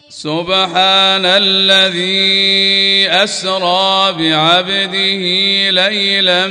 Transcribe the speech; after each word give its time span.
سبحان 0.09 1.25
الذي 1.25 3.07
أسرى 3.23 4.13
بعبده 4.13 5.23
ليلا 5.69 6.47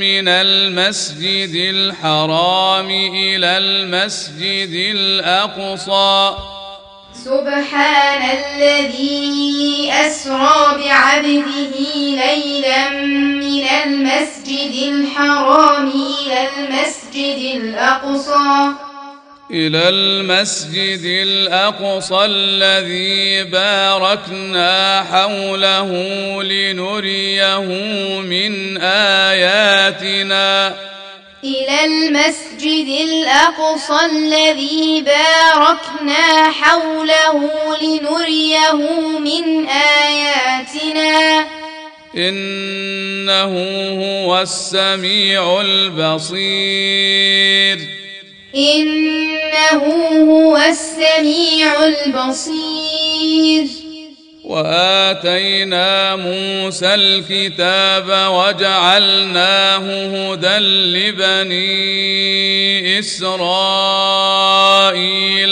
من 0.00 0.28
المسجد 0.28 1.54
الحرام 1.54 2.90
إلى 3.14 3.58
المسجد 3.58 4.94
الأقصى. 4.96 6.51
سبحان 7.24 8.22
الذي 8.38 9.90
أسرى 9.92 10.78
بعبده 10.78 11.94
ليلا 11.94 12.90
من 12.90 13.64
المسجد 13.84 14.74
الحرام 14.92 15.88
إلى 15.88 16.48
المسجد 16.56 17.62
الأقصى. 17.62 18.72
إلى 19.50 19.88
المسجد 19.88 21.04
الأقصى 21.04 22.24
الذي 22.24 23.44
باركنا 23.44 25.02
حوله 25.10 25.90
لنريه 26.42 27.60
من 28.20 28.76
آياتنا. 29.30 30.74
إلى 31.44 31.84
المسجد 31.84 32.88
الأقصى 32.88 34.06
الذي 34.12 35.00
باركنا 35.00 36.50
حوله 36.50 37.50
لنريه 37.82 38.72
من 39.18 39.66
آياتنا. 39.68 41.46
إنه 42.16 43.52
هو 44.02 44.40
السميع 44.40 45.60
البصير. 45.60 46.98
إنه 48.56 49.82
هو 50.30 50.56
السميع 50.56 51.84
البصير. 51.84 53.66
وآتينا 54.52 56.16
موسى 56.16 56.94
الكتاب 56.94 58.08
وجعلناه 58.30 59.78
هدى 59.78 60.58
لبني 60.92 61.68
إسرائيل 62.98 64.34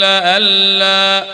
ألا 0.03 1.25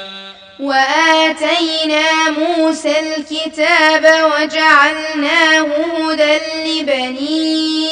وآتينا 0.60 2.30
موسى 2.30 2.96
الكتاب 3.00 4.04
وجعلناه 4.32 5.68
هدى 5.98 6.40
لبني 6.66 7.88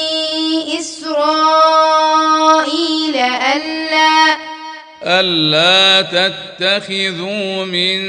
إسرائيل 0.79 2.15
ألا 3.55 4.44
ألا 5.05 6.01
تتخذوا 6.01 7.65
من 7.65 8.01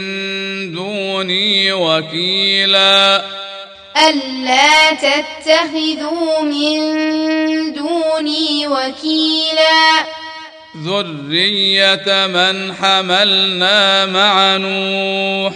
دوني 0.73 1.73
وكيلا 1.73 3.25
ألا 4.09 4.91
تتخذوا 4.93 6.43
من 6.43 6.79
دوني 7.73 8.67
وكيلا 8.67 10.07
ذرية 10.77 12.27
من 12.27 12.75
حملنا 12.75 14.07
مع 14.07 14.57
نوح 14.57 15.53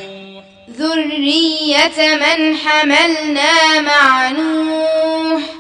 ذرية 0.79 2.15
من 2.15 2.57
حملنا 2.57 3.81
مع 3.81 4.29
نوح 4.31 5.60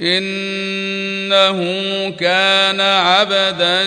إنه 0.00 1.60
كان 2.10 2.80
عبدا 2.80 3.84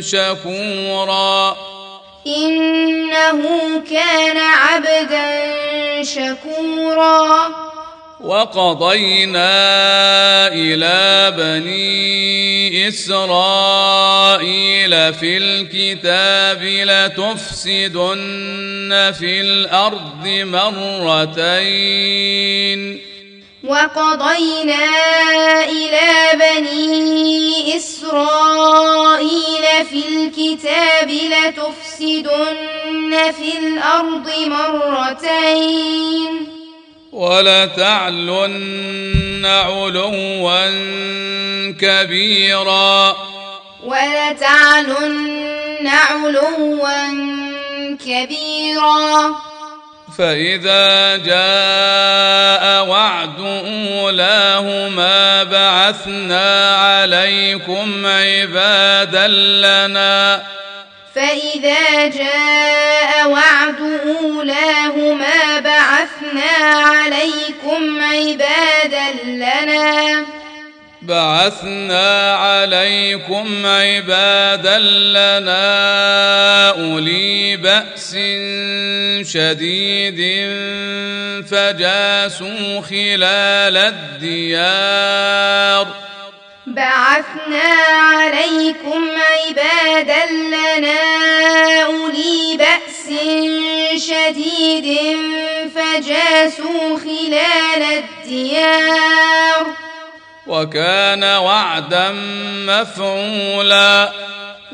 شكورا. 0.00 1.56
إنه 2.26 3.42
كان 3.90 4.36
عبدا 4.36 5.42
شكورا. 6.02 7.48
وقضينا 8.20 9.48
إلى 10.48 11.32
بني 11.36 12.88
إسرائيل 12.88 14.34
في 15.14 15.36
الكتاب 15.36 16.62
لتفسدن 16.62 18.12
في 19.18 19.40
الأرض 19.40 20.26
مرتين. 20.26 21.54
وقضينا 23.64 24.84
إلى 25.64 26.10
بني 26.34 27.76
إسرائيل 27.76 29.64
في 29.90 30.02
الكتاب 30.08 31.10
لتفسدن 31.10 32.52
في 33.32 33.58
الأرض 33.58 34.30
مرتين. 34.46 36.32
ولتعلن 37.12 38.66
علوا 39.46 40.70
كبيرا. 41.80 43.16
ولتعلن 43.84 45.36
علوا 45.88 47.08
كبيرا. 48.06 49.53
فإذا 50.18 51.16
جاء 51.16 52.86
وعد 52.86 53.40
أولاهما 53.40 55.44
بعثنا 55.44 56.76
عليكم 56.76 58.06
عبادا 58.06 59.28
لنا. 59.28 60.42
فإذا 61.14 62.06
جاء 62.06 63.28
وعد 63.28 64.00
أولاهما 64.06 65.60
بعثنا 65.60 66.68
عليكم 66.68 68.04
عبادا 68.04 69.24
لنا. 69.24 70.24
بعثنا 71.06 72.34
عليكم 72.34 73.66
عبادا 73.66 74.78
لنا 74.78 76.70
أولي 76.70 77.56
بأس 77.56 78.16
شديد 79.32 80.20
فجاسوا 81.50 82.80
خلال 82.80 83.76
الديار. 84.22 85.86
بعثنا 86.66 87.68
عليكم 88.14 89.10
عبادا 89.10 90.26
لنا 90.32 91.02
أولي 91.84 92.58
بأس 92.58 93.06
شديد 94.02 94.98
فجاسوا 95.74 96.98
خلال 96.98 97.82
الديار. 97.82 99.66
وكان 100.46 101.24
وعدا 101.24 102.12
مفعولا. 102.68 104.12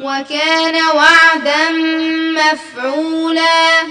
وكان 0.02 0.76
وعدا 0.94 1.70
مفعولا. 2.38 3.82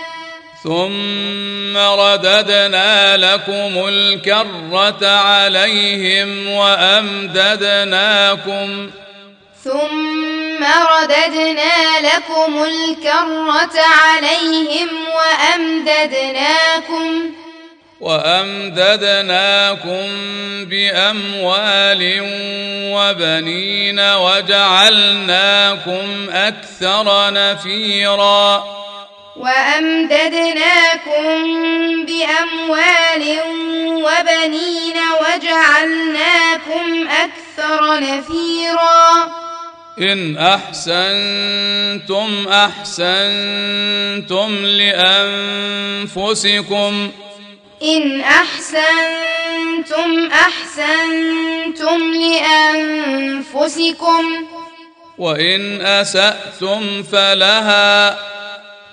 ثم 0.63 1.77
رددنا 1.77 3.17
لكم 3.17 3.87
الكرة 3.87 5.07
عليهم 5.07 6.49
وأمددناكم. 6.49 8.29
ثم 9.63 10.63
رددنا 10.63 11.99
لكم 11.99 12.63
الكرة 12.63 13.81
عليهم 14.05 14.89
وأمددناكم. 15.15 17.09
وأمددناكم 17.99 20.07
بأموال 20.65 22.19
وبنين 22.95 23.99
وجعلناكم 23.99 26.05
أكثر 26.29 27.33
نفيرا 27.33 28.63
وأمددناكم 29.35 31.35
بأموال 32.05 33.39
وبنين 33.79 34.97
وجعلناكم 35.21 37.07
أكثر 37.07 37.99
نفيرا 37.99 39.27
إن 39.99 40.37
أحسنتم 40.37 42.47
أحسنتم 42.47 44.49
لأنفسكم 46.05 47.11
إن 47.83 48.21
أحسنتم 48.21 50.29
أحسنتم 50.31 52.13
لأنفسكم 53.33 54.23
وإن 55.17 55.81
أسأتم 55.81 57.03
فلها 57.03 58.17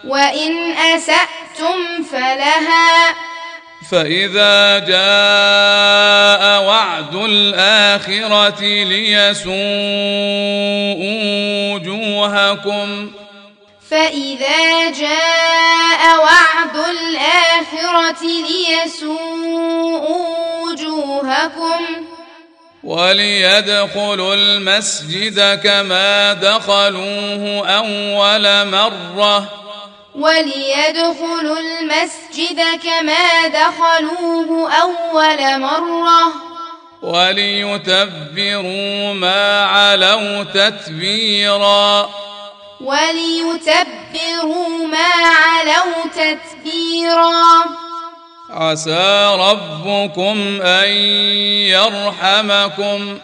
وإن 0.05 0.73
أسأتم 0.73 2.03
فلها 2.11 3.15
فإذا 3.91 4.79
جاء 4.79 6.63
وعد 6.63 7.15
الآخرة 7.15 8.61
ليسوءوا 8.63 9.55
وجوهكم 11.75 13.11
فإذا 13.91 14.91
جاء 14.91 16.19
وعد 16.19 16.77
الآخرة 16.77 18.23
ليسوءوا 18.49 20.27
وجوهكم 20.63 22.07
وليدخلوا 22.85 24.35
المسجد 24.35 25.61
كما 25.65 26.33
دخلوه 26.33 27.69
أول 27.69 28.69
مرة 28.69 29.49
وليدخلوا 30.15 31.59
المسجد 31.59 32.61
كما 32.83 33.49
دخلوه 33.49 34.73
أول 34.73 35.61
مرة 35.61 36.33
وليتبروا 37.03 39.15
ما 39.15 39.65
علوا 39.65 40.43
تتبيرا 40.43 42.11
وليتبروا 42.81 44.69
ما 44.87 45.13
علوا 45.25 46.07
تتبيرا. 46.15 47.65
عسى 48.51 49.37
ربكم 49.41 50.63
أن 50.63 50.89
يرحمكم. 51.69 53.19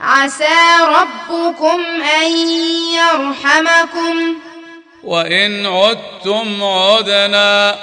عسى 0.00 0.58
ربكم 0.82 1.84
أن 2.20 2.48
يرحمكم. 2.94 4.34
وإن 5.04 5.66
عدتم 5.66 6.64
عدنا. 6.64 7.76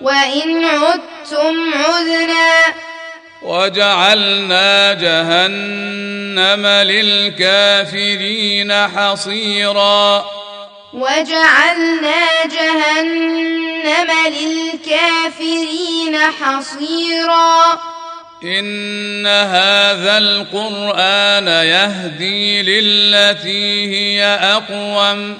وإن 0.00 0.64
عدتم 0.64 1.74
عدنا. 1.74 2.85
وجعلنا 3.42 4.92
جهنم 4.92 6.66
للكافرين 6.66 8.72
حصيرا. 8.72 10.24
وجعلنا 10.92 12.44
جهنم 12.44 14.10
للكافرين 14.26 16.18
حصيرا. 16.18 17.80
إن 18.44 19.26
هذا 19.26 20.18
القرآن 20.18 21.48
يهدي 21.48 22.62
للتي 22.62 23.94
هي 23.94 24.24
أقوم. 24.24 25.38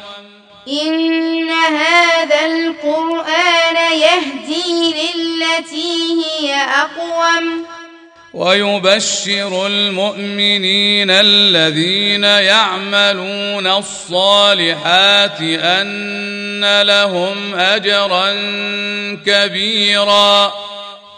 إن 0.68 1.50
هذا 1.50 2.46
القرآن 2.46 3.92
يهدي 3.92 4.94
للتي 4.94 6.24
هي 6.24 6.54
أقوم. 6.54 7.66
ويبشر 8.34 9.66
المؤمنين 9.66 11.10
الذين 11.10 12.24
يعملون 12.24 13.66
الصالحات 13.66 15.40
أن 15.40 16.82
لهم 16.82 17.54
أجرا 17.54 18.32
كبيرا. 19.26 20.52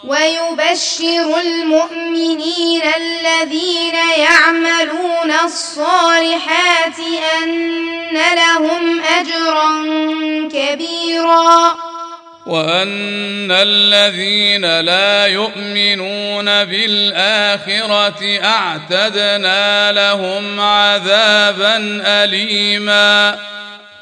ويبشر 0.07 1.39
المؤمنين 1.39 2.81
الذين 2.81 3.95
يعملون 4.17 5.31
الصالحات 5.45 6.99
أن 7.43 8.13
لهم 8.13 9.01
أجرا 9.01 9.69
كبيرا. 10.53 11.88
وأن 12.49 13.51
الذين 13.51 14.79
لا 14.79 15.25
يؤمنون 15.25 16.45
بالآخرة 16.65 18.39
أعتدنا 18.43 19.91
لهم 19.91 20.59
عذابا 20.59 22.01
أليما 22.05 23.39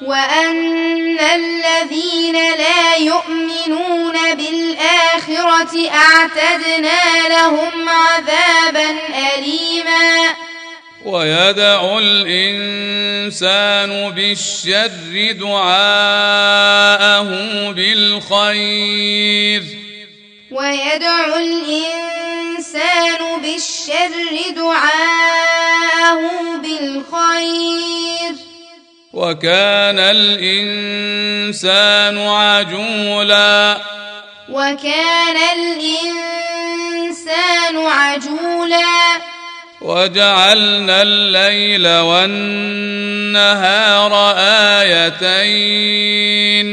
وأن 0.02 1.20
الذين 1.20 2.36
لا 2.36 2.96
يؤمنون 2.96 4.16
بالآخرة 4.36 5.90
أعتدنا 5.90 7.28
لهم 7.30 7.90
عذابا 7.90 8.98
أليما 9.36 10.36
ويدعو 11.07 12.00
الإنسان 12.00 13.92
بالشر 14.09 15.31
دعاءه 15.39 17.30
بالخير. 17.71 19.63
ويدعو 20.51 21.36
الإنسان 21.36 23.21
بالشر 23.42 24.36
دعاءه 24.56 26.21
بالخير. 26.63 28.33
وكان 29.13 30.00
الإنسان 30.00 31.48
عجولا. 32.18 33.81
وكان 34.50 35.38
الإنسان 35.38 36.57
عجولا. 37.77 39.37
وجعلنا 39.88 41.01
الليل 41.01 41.88
والنهار 41.88 43.34
آيتين. 44.80 46.68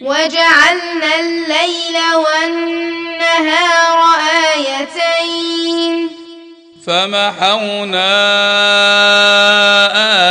وجعلنا 0.00 1.10
الليل 1.20 1.96
والنهار 2.24 3.98
آيتين. 4.56 6.10
فمحونا 6.86 8.12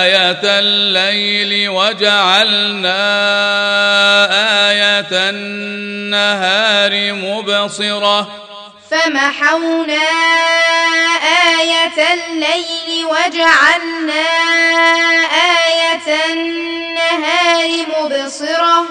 آية 0.03 0.43
الليل 0.43 1.69
وجعلنا 1.69 3.03
آية 4.69 5.29
النهار 5.29 7.13
مبصرة. 7.13 8.52
فمحونا 8.93 10.07
آية 11.59 12.13
الليل 12.13 13.05
وجعلنا 13.05 14.25
آية 15.65 16.33
النهار 16.33 17.69
مبصرة. 17.99 18.85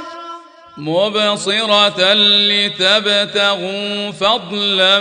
مبصرة 0.76 2.14
لتبتغوا 2.14 4.12
فضلا 4.12 5.00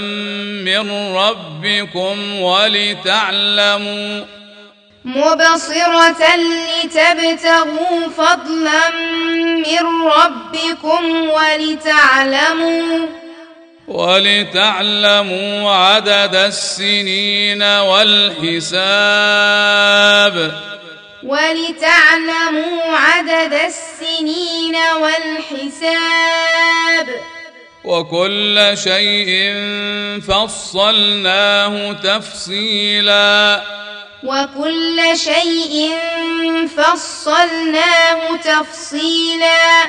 من 0.65 0.91
ربكم 1.15 2.41
ولتعلموا. 2.41 4.25
مبصرة 5.05 6.23
لتبتغوا 6.35 8.07
فضلا 8.17 8.89
من 9.55 10.05
ربكم 10.05 11.29
ولتعلموا. 11.29 13.07
ولتعلموا 13.91 15.71
عدد 15.71 16.35
السنين 16.35 17.63
والحساب. 17.63 18.71
ولتعلموا 21.23 22.83
عدد 22.83 23.53
السنين 23.53 24.75
والحساب. 25.01 27.07
وكل 27.83 28.77
شيء 28.77 29.53
فصلناه 30.27 31.93
تفصيلا. 31.93 33.63
وكل 34.23 35.01
شيء 35.15 35.97
فصلناه 36.77 38.37
تفصيلا. 38.37 39.85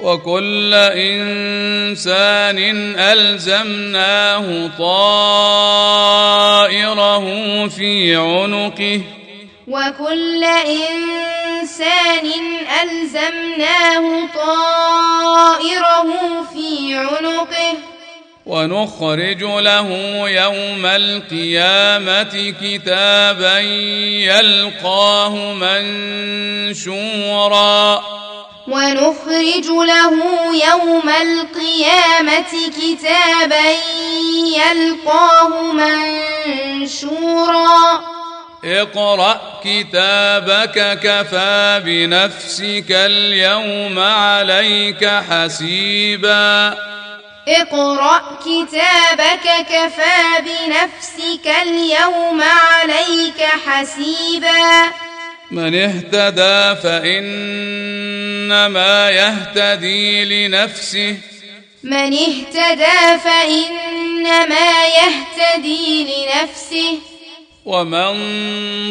وكل 0.00 0.74
إنسان 0.74 2.58
ألزمناه 2.98 4.70
طائره 4.78 5.68
في 7.68 8.16
عنقه. 8.16 9.00
وكل 9.68 10.44
إنسان 10.44 12.30
ألزمناه 12.82 14.28
طائره 14.34 16.10
في 16.54 16.94
عنقه. 16.94 17.74
ونخرج 18.46 19.42
له 19.42 19.88
يوم 20.28 20.86
القيامة 20.86 22.54
كتابا 22.62 23.58
يلقاه 24.28 25.52
منشورا. 26.82 28.23
ونخرج 28.68 29.66
له 29.66 30.12
يوم 30.68 31.08
القيامة 31.08 32.52
كتابا 32.80 33.76
يلقاه 34.56 35.72
منشورا. 36.52 38.04
اقرأ 38.64 39.40
كتابك 39.64 40.98
كفى 41.02 41.82
بنفسك 41.84 42.90
اليوم 42.90 43.98
عليك 43.98 45.06
حسيبا. 45.30 46.76
اقرأ 47.48 48.38
كتابك 48.40 49.46
كفى 49.70 50.20
بنفسك 50.40 51.46
اليوم 51.62 52.42
عليك 52.42 53.40
حسيبا. 53.66 54.92
من 55.50 55.74
اهتدى 55.74 56.80
فإنما 56.82 57.90
يهتدي 59.10 60.24
لنفسه. 60.24 61.16
من 61.82 62.12
اهتدى 62.12 63.18
فإنما 63.24 64.70
يهتدي 64.84 66.04
لنفسه. 66.04 66.98
ومن 67.64 68.12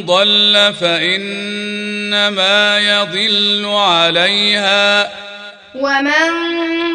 ضل 0.06 0.74
فإنما 0.82 2.80
يضل 2.80 3.66
عليها. 3.66 5.12
ومن 5.76 6.32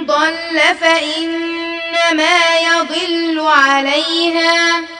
ضل 0.06 0.60
فإنما 0.80 2.38
يضل 2.60 3.40
عليها. 3.40 4.97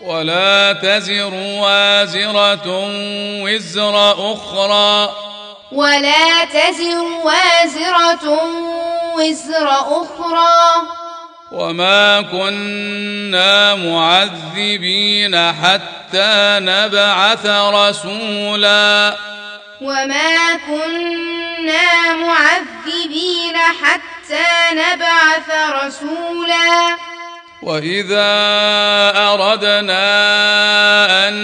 ولا 0.00 0.72
تزر 0.72 1.34
وازرة 1.34 2.66
وزر 3.44 4.12
أخرى. 4.32 5.14
ولا 5.72 6.44
تزر 6.44 7.02
وازرة 7.24 8.38
وزر 9.16 9.68
أخرى. 9.70 10.82
وما 11.52 12.20
كنا 12.20 13.74
معذبين 13.74 15.52
حتى 15.52 16.58
نبعث 16.60 17.46
رسولا. 17.46 19.16
وما 19.80 20.54
كنا 20.66 22.14
معذبين 22.14 23.56
حتى 23.82 24.48
نبعث 24.72 25.50
رسولا. 25.84 26.96
واذا 27.62 28.32
اردنا 29.16 30.08
ان 31.28 31.34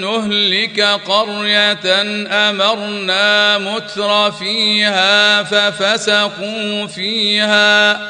نهلك 0.00 0.80
قريه 0.80 2.02
امرنا 2.48 3.58
متر 3.58 4.32
فيها 4.32 5.42
ففسقوا 5.42 6.86
فيها 6.86 8.00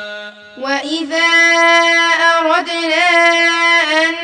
واذا 0.58 1.32
اردنا 2.38 3.08
ان 4.04 4.14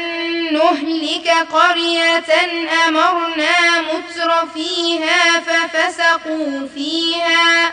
نهلك 0.53 1.29
قريه 1.53 2.33
امرنا 2.89 3.81
متر 3.81 4.47
فيها 4.55 5.41
ففسقوا 5.41 6.69
فيها 6.75 7.73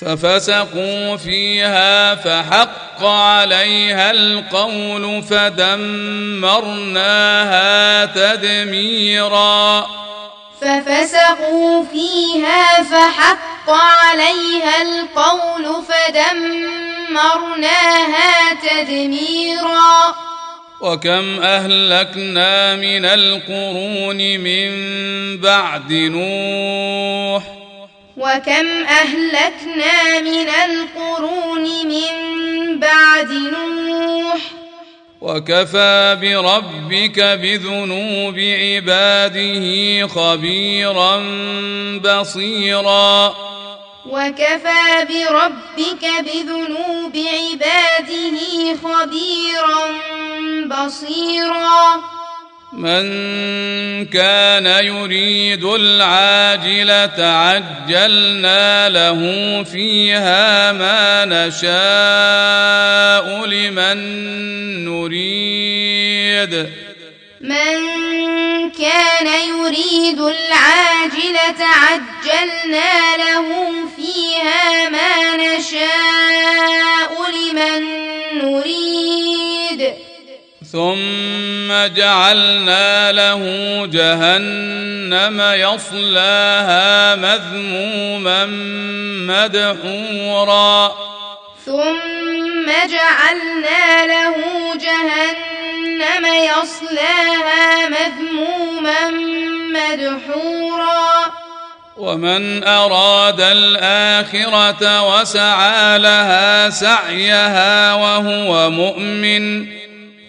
ففسقوا 0.00 1.16
فيها 1.16 2.14
فحق 2.14 3.04
عليها 3.04 4.10
القول 4.10 5.22
فدمرناها 5.22 6.44
تدميرا. 8.06 9.86
ففسقوا 10.60 11.84
فيها 11.92 12.82
فحق 12.82 13.70
عليها 13.70 14.82
القول 14.82 15.84
فدمرناها 15.84 17.34
تدميرا. 18.62 20.14
وكم 20.80 21.40
أهلكنا 21.42 22.74
من 22.74 23.04
القرون 23.04 24.16
من 24.40 24.70
بعد 25.40 25.92
نوح 25.92 27.55
وكم 28.16 28.66
أهلكنا 28.84 30.20
من 30.20 30.48
القرون 30.48 31.62
من 31.86 32.80
بعد 32.80 33.30
نوح. 33.30 34.40
وكفى 35.20 36.18
بربك 36.22 37.20
بذنوب 37.20 38.38
عباده 38.38 40.06
خبيرا 40.06 41.16
بصيرا. 41.98 43.34
وكفى 44.06 45.06
بربك 45.08 46.04
بذنوب 46.20 47.16
عباده 47.16 48.76
خبيرا 48.84 49.98
بصيرا. 50.66 52.16
من 52.76 53.06
كان 54.06 54.66
يريد 54.66 55.64
العاجلة 55.64 57.26
عجلنا 57.26 58.88
له 58.88 59.20
فيها 59.62 60.72
ما 60.72 61.24
نشاء 61.24 61.66
لمن 63.46 63.98
نريد. 64.84 66.70
من 67.40 67.76
كان 68.70 69.26
يريد 69.26 70.20
العاجلة 70.20 71.60
عجلنا 71.60 73.16
له 73.16 73.48
فيها 73.96 74.88
ما 74.88 75.36
نشاء 75.36 77.12
لمن 77.30 77.82
نريد. 78.42 79.94
ثم 80.72 81.86
جعلنا 81.94 83.12
له 83.12 83.40
جهنم 83.86 85.40
يصلاها 85.40 87.14
مذموما 87.14 88.46
مدحورا. 89.30 90.94
ثم 91.66 92.66
جعلنا 92.66 94.06
له 94.06 94.36
جهنم 94.74 96.26
يصلاها 96.26 97.88
مذموما 97.88 99.10
مدحورا. 99.70 101.32
ومن 101.96 102.64
أراد 102.64 103.40
الآخرة 103.40 105.02
وسعى 105.02 105.98
لها 105.98 106.70
سعيها 106.70 107.94
وهو 107.94 108.70
مؤمن 108.70 109.85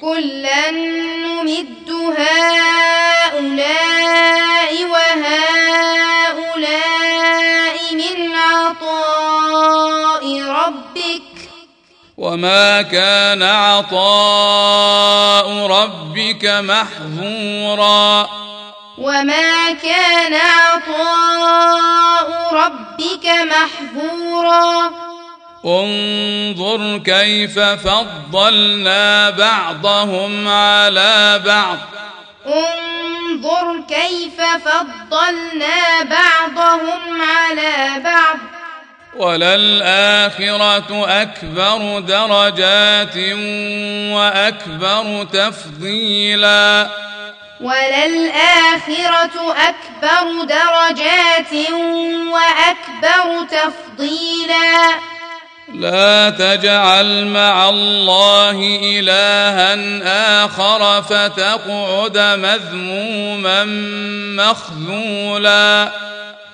كلا 0.00 0.70
نمد 0.70 1.90
هؤلاء 2.18 3.64
وهؤلاء 4.84 5.34
من 7.94 8.34
عطاء 8.34 10.24
ربك. 10.42 11.22
وما 12.16 12.82
كان 12.82 13.42
عطاء 13.42 14.17
ربك 16.38 16.46
محظورا. 16.46 18.28
وما 18.98 19.72
كان 19.72 20.34
عطاء 20.34 22.28
ربك 22.52 23.26
محظورا. 23.26 24.90
انظر 25.64 26.98
كيف 26.98 27.58
فضلنا 27.58 29.30
بعضهم 29.30 30.48
على 30.48 31.42
بعض. 31.46 31.78
انظر 32.46 33.80
كيف 33.88 34.40
فضلنا 34.40 36.02
بعضهم 36.02 37.22
على 37.22 38.02
بعض. 38.04 38.57
وللآخرة 39.18 41.06
أكبر 41.22 42.00
درجات 42.00 43.16
وأكبر 44.14 45.26
تفضيلا. 45.32 46.88
وللآخرة 47.60 49.36
أكبر 49.68 50.44
درجات 50.44 51.70
وأكبر 52.32 53.46
تفضيلا. 53.50 54.94
لا 55.74 56.30
تجعل 56.30 57.26
مع 57.26 57.68
الله 57.68 58.78
إلها 58.82 59.74
آخر 60.44 61.02
فتقعد 61.02 62.18
مذموما 62.18 63.64
مخذولا. 64.44 65.92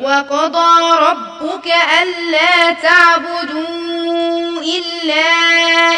وقضى 0.00 0.96
ربك 1.00 1.66
ألا 2.02 2.72
تعبدوا 2.72 4.62
إلا 4.62 5.30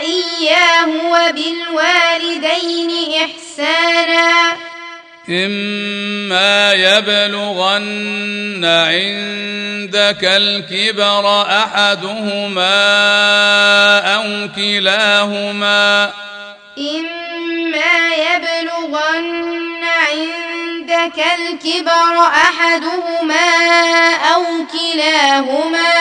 إياه 0.01 0.87
وبالوالدين 1.11 2.91
إحسانا. 3.25 4.53
إما 5.29 6.73
يبلغن 6.73 8.65
عندك 8.65 10.25
الكبر 10.25 11.43
أحدهما 11.43 12.75
أو 14.15 14.49
كلاهما. 14.57 16.11
إما 16.79 18.15
يبلغن 18.15 19.52
عندك 20.93 21.19
الكبر 21.19 22.21
أحدهما 22.21 23.51
أو 24.35 24.43
كلاهما 24.73 25.95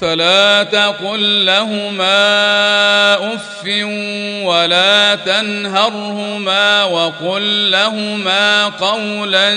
فلا 0.00 0.62
تقل 0.62 1.46
لهما 1.46 2.14
أف 3.34 3.66
ولا 4.44 5.14
تنهرهما 5.14 6.84
وقل 6.84 7.70
لهما 7.70 8.68
قولا 8.68 9.50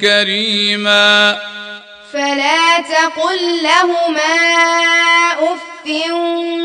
كريما 0.00 1.38
فلا 2.12 2.78
تقل 2.78 3.62
لهما 3.62 4.34
أف 5.32 5.86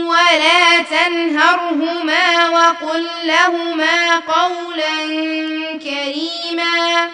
ولا 0.07 0.81
تنهرهما 0.83 2.49
وقل 2.49 3.07
لهما 3.23 4.15
قولا 4.15 4.97
كريما. 5.79 7.09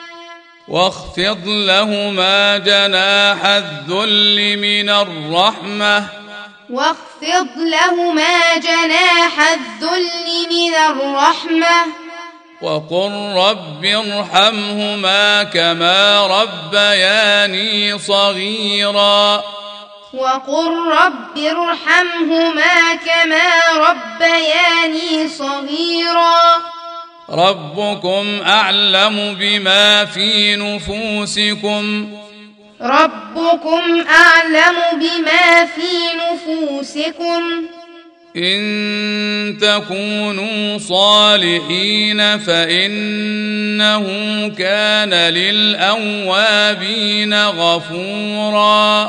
واخفض 0.67 1.41
لهما 1.45 2.57
جناح 2.57 3.45
الذل 3.45 4.57
من 4.57 4.89
الرحمة. 4.89 6.07
واخفض 6.69 7.47
لهما 7.57 8.57
جناح 8.57 9.39
الذل 9.39 10.47
من 10.49 10.75
الرحمة. 10.75 12.02
وقل 12.63 13.11
رب 13.35 13.85
ارحمهما 13.85 15.43
كما 15.43 16.27
ربياني 16.27 17.99
صغيرا. 17.99 19.43
وقل 20.13 20.71
رب 20.91 21.37
ارحمهما 21.37 22.95
كما 22.95 23.49
ربياني 23.75 25.27
صغيرا. 25.27 26.61
ربكم 27.29 28.41
أعلم 28.47 29.35
بما 29.39 30.05
في 30.05 30.55
نفوسكم. 30.55 32.13
ربكم 32.81 34.03
أعلم 34.09 34.75
بما 34.93 35.65
في 35.65 35.91
نفوسكم. 36.15 37.43
إن 38.35 39.57
تكونوا 39.61 40.77
صالحين 40.77 42.39
فإنه 42.39 44.05
كان 44.57 45.13
للأوابين 45.33 46.53
غفورا. 47.33 49.03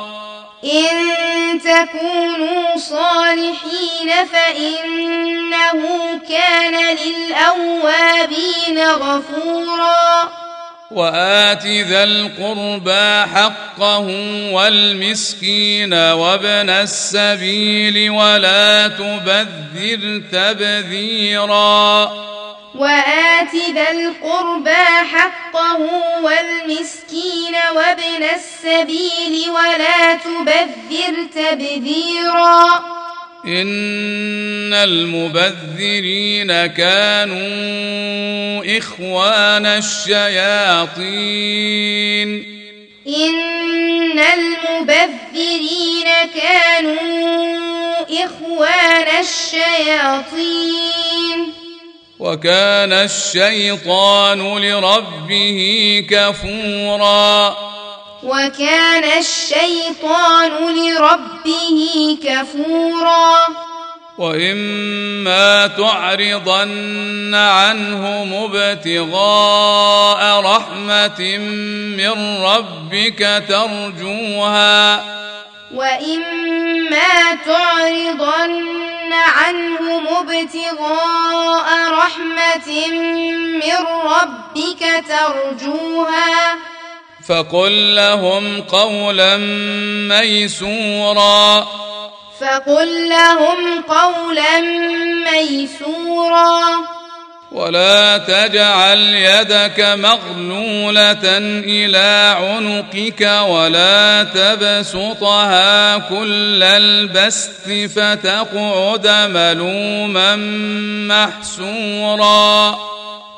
إن 0.64 1.60
تكونوا 1.60 2.76
صالحين 2.76 4.10
فإنه 4.32 5.82
كان 6.28 6.74
للأوابين 6.96 8.78
غفورا. 8.88 10.43
وآت 10.90 11.66
ذا 11.66 12.05
القربى 12.05 13.23
حقه 13.35 14.07
والمسكين 14.53 15.94
وابن 15.94 16.70
السبيل 16.70 18.11
ولا 18.11 18.88
تبذر 18.88 20.23
تبذيرا. 20.33 22.05
وآت 22.75 23.55
ذا 23.75 23.90
القربى 23.90 24.87
حقه 25.12 25.79
والمسكين 26.23 27.55
وابن 27.77 28.23
السبيل 28.35 29.51
ولا 29.51 30.14
تبذر 30.14 31.27
تبذيرا. 31.35 33.03
إن 33.46 34.74
المبذرين 34.74 36.66
كانوا 36.66 37.44
إخوان 38.78 39.66
الشياطين. 39.66 41.04
إن 43.07 44.18
المبذرين 44.18 46.09
كانوا 46.35 48.02
إخوان 48.24 49.07
الشياطين. 49.20 50.85
وكان 52.18 52.92
الشيطان 52.92 54.59
لربه 54.59 55.61
كفورا. 56.11 57.73
وكان 58.24 59.04
الشيطان 59.18 60.52
لربه 60.52 62.18
كفورا. 62.24 63.46
وإما 64.18 65.66
تعرضن 65.66 67.34
عنهم 67.34 68.34
ابتغاء 68.34 70.40
رحمة 70.40 71.38
من 71.98 72.42
ربك 72.42 73.42
ترجوها. 73.48 75.04
وإما 75.74 77.34
تعرضن 77.46 79.12
عنهم 79.12 80.08
ابتغاء 80.08 81.68
رحمة 81.92 82.88
من 83.60 83.78
ربك 84.04 84.82
ترجوها. 85.08 86.73
فقل 87.28 87.94
لهم 87.94 88.60
قولا 88.60 89.37
ميسورا. 90.08 91.66
فقل 92.40 93.08
لهم 93.08 93.82
قولا 93.88 94.60
ميسورا. 95.32 96.60
ولا 97.52 98.18
تجعل 98.18 98.98
يدك 98.98 99.80
مغلولة 99.80 101.38
إلى 101.64 102.37
عنقك 102.38 103.42
ولا 103.48 104.22
تبسطها 104.34 105.98
كل 105.98 106.62
البسط 106.62 107.90
فتقعد 107.96 109.08
ملوما 109.08 110.37
محسورا. 111.14 112.93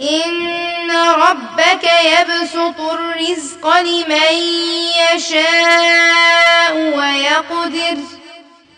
إن 0.00 0.90
ربك 0.90 1.84
يبسط 1.84 2.80
الرزق 2.80 3.76
لمن 3.76 4.36
يشاء 5.14 6.76
ويقدر. 6.76 7.98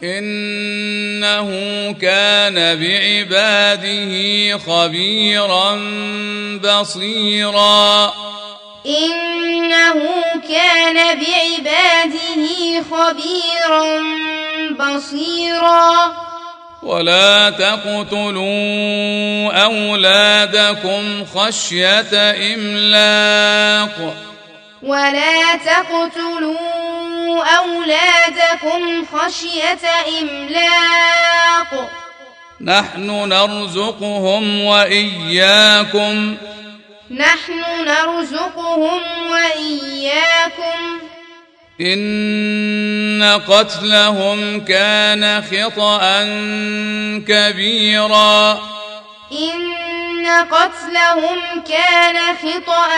إنه 0.02 1.48
كان 1.92 2.54
بعباده 2.54 4.12
خبيرا 4.58 5.74
بصيرا. 6.64 8.14
إنه 8.86 10.02
كان 10.48 10.94
بعباده 10.96 12.84
خبيرا 12.90 14.02
بصيرا. 14.70 16.28
ولا 16.82 17.50
تقتلوا 17.50 19.52
أولادكم 19.64 21.24
خشية 21.34 22.30
إملاق. 22.54 24.14
ولا 24.82 25.56
تقتلوا 25.56 27.44
أولادكم 27.44 29.06
خشية 29.12 29.88
إملاق. 30.20 31.90
نحن 32.60 33.28
نرزقهم 33.28 34.64
وإياكم. 34.64 36.36
نحن 37.10 37.64
نرزقهم 37.86 39.00
وإياكم. 39.30 41.07
إن 41.80 43.40
قتلهم 43.48 44.64
كان 44.64 45.42
خطأ 45.42 46.22
كبيرا. 47.28 48.52
إن 49.32 50.26
قتلهم 50.26 51.62
كان 51.68 52.16
خطأ 52.36 52.88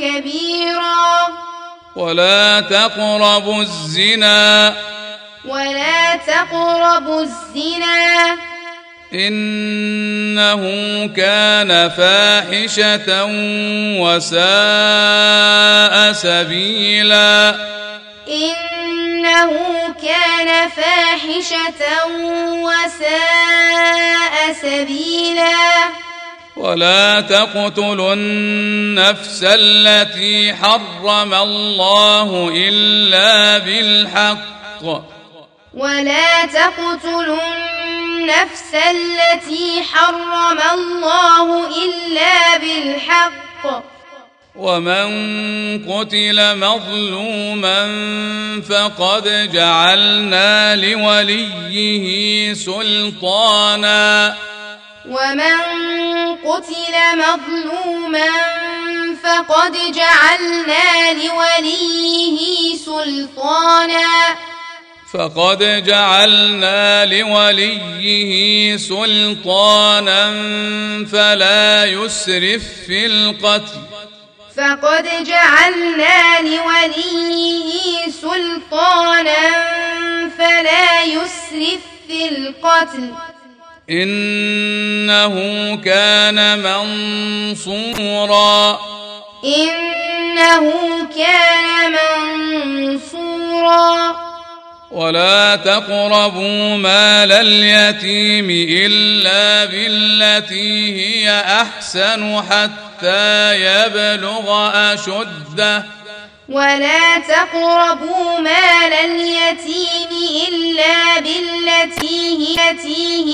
كبيرا. 0.00 1.28
ولا 1.96 2.60
تقربوا 2.60 3.62
الزنا. 3.62 4.74
ولا 5.44 6.16
تقربوا 6.16 7.22
الزنا. 7.22 8.55
إنه 9.12 10.62
كان 11.16 11.88
فاحشة 11.88 13.24
وساء 14.02 14.36
سبيلا. 16.12 17.56
إنه 18.28 19.50
كان 20.02 20.68
فاحشة 20.68 21.82
وساء 22.66 24.34
سبيلا. 24.62 25.56
ولا 26.56 27.20
تقتلوا 27.20 28.14
النفس 28.14 29.40
التي 29.42 30.54
حرم 30.54 31.34
الله 31.34 32.52
إلا 32.56 33.58
بالحق. 33.58 34.82
ولا 35.74 36.46
تقتلوا 36.46 37.76
النفس 38.26 38.74
التي 38.74 39.82
حرم 39.82 40.58
الله 40.74 41.66
إلا 41.84 42.58
بالحق. 42.58 43.84
ومن 44.56 45.08
قتل 45.92 46.56
مظلوما 46.58 47.80
فقد 48.68 49.52
جعلنا 49.52 50.76
لوليه 50.76 52.54
سلطانا. 52.54 54.36
ومن 55.08 55.56
قتل 56.44 56.94
مظلوما 57.14 58.28
فقد 59.22 59.72
جعلنا 59.94 61.12
لوليه 61.12 62.76
سلطانا. 62.76 64.36
فقد 65.16 65.84
جعلنا 65.86 67.04
لوليه 67.04 68.76
سلطانا 68.76 70.26
فلا 71.12 71.84
يسرف 71.84 72.62
في 72.86 73.06
القتل. 73.06 73.80
فقد 74.56 75.08
جعلنا 75.24 76.40
لوليه 76.40 78.10
سلطانا 78.22 79.52
فلا 80.38 81.02
يسرف 81.02 81.80
في 82.08 82.28
القتل. 82.28 83.10
إنه 83.90 85.34
كان 85.76 86.58
منصورا. 86.58 88.80
إنه 89.44 90.72
كان 91.16 91.96
منصورا. 92.76 94.35
ولا 94.96 95.56
تقربوا 95.56 96.76
مال 96.76 97.32
اليتيم 97.32 98.50
إلا 98.50 99.64
بالتي 99.64 101.00
هي 101.00 101.40
أحسن 101.40 102.42
حتى 102.50 103.54
يبلغ 103.60 104.70
أشده. 104.94 105.84
ولا 106.48 107.18
تقربوا 107.18 108.38
مال 108.38 108.92
اليتيم 108.92 110.08
إلا 110.48 111.20
بالتي 111.20 112.38
هي 112.38 112.56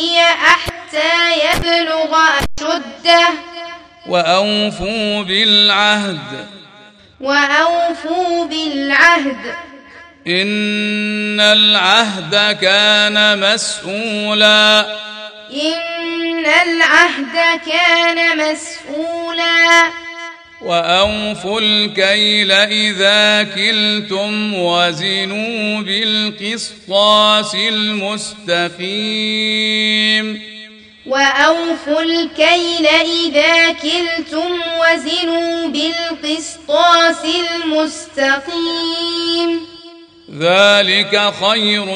هي 0.00 0.24
حتى 0.24 1.32
يبلغ 1.46 2.16
أشده. 2.60 3.28
وأوفوا 4.08 5.22
بالعهد. 5.22 6.46
وأوفوا 7.20 8.44
بالعهد. 8.44 9.71
إن 10.26 11.40
العهد 11.40 12.58
كان 12.60 13.54
مسؤولا. 13.54 14.80
إن 15.52 16.46
العهد 16.46 17.60
كان 17.66 18.38
مسؤولا. 18.38 19.90
وأوفوا 20.62 21.60
الكيل 21.60 22.52
إذا 22.52 23.42
كلتم 23.42 24.54
وزنوا 24.54 25.82
بالقسطاس 25.82 27.54
المستقيم. 27.54 28.92
وأوفوا 31.06 32.02
الكيل 32.02 32.86
إذا 32.86 33.72
كلتم 33.72 34.60
وزنوا 34.78 35.68
بالقسطاس 35.68 37.24
المستقيم. 37.64 39.71
ذلك 40.30 41.32
خير 41.44 41.88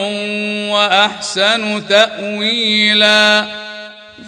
وأحسن 0.72 1.88
تأويلا. 1.88 3.46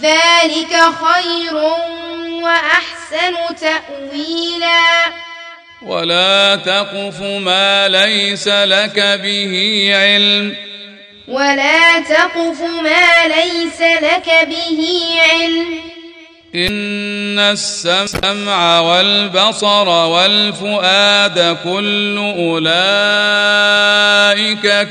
ذلك 0.03 0.77
خير 0.77 1.55
وأحسن 2.43 3.57
تأويلا. 3.61 4.83
ولا 5.83 6.57
تقف 6.57 7.21
ما 7.21 7.89
ليس 7.89 8.49
لك 8.49 9.21
به 9.23 9.91
علم. 9.95 10.57
ولا 11.29 12.01
تقف 12.01 12.61
ما 12.61 13.27
ليس 13.27 13.81
لك 13.81 14.49
به 14.49 15.15
علم. 15.33 15.98
إن 16.55 17.39
السمع 17.39 18.81
والبصر 18.81 19.89
والفؤاد 19.89 21.57
كل 21.65 22.19
أولئك 22.39 22.63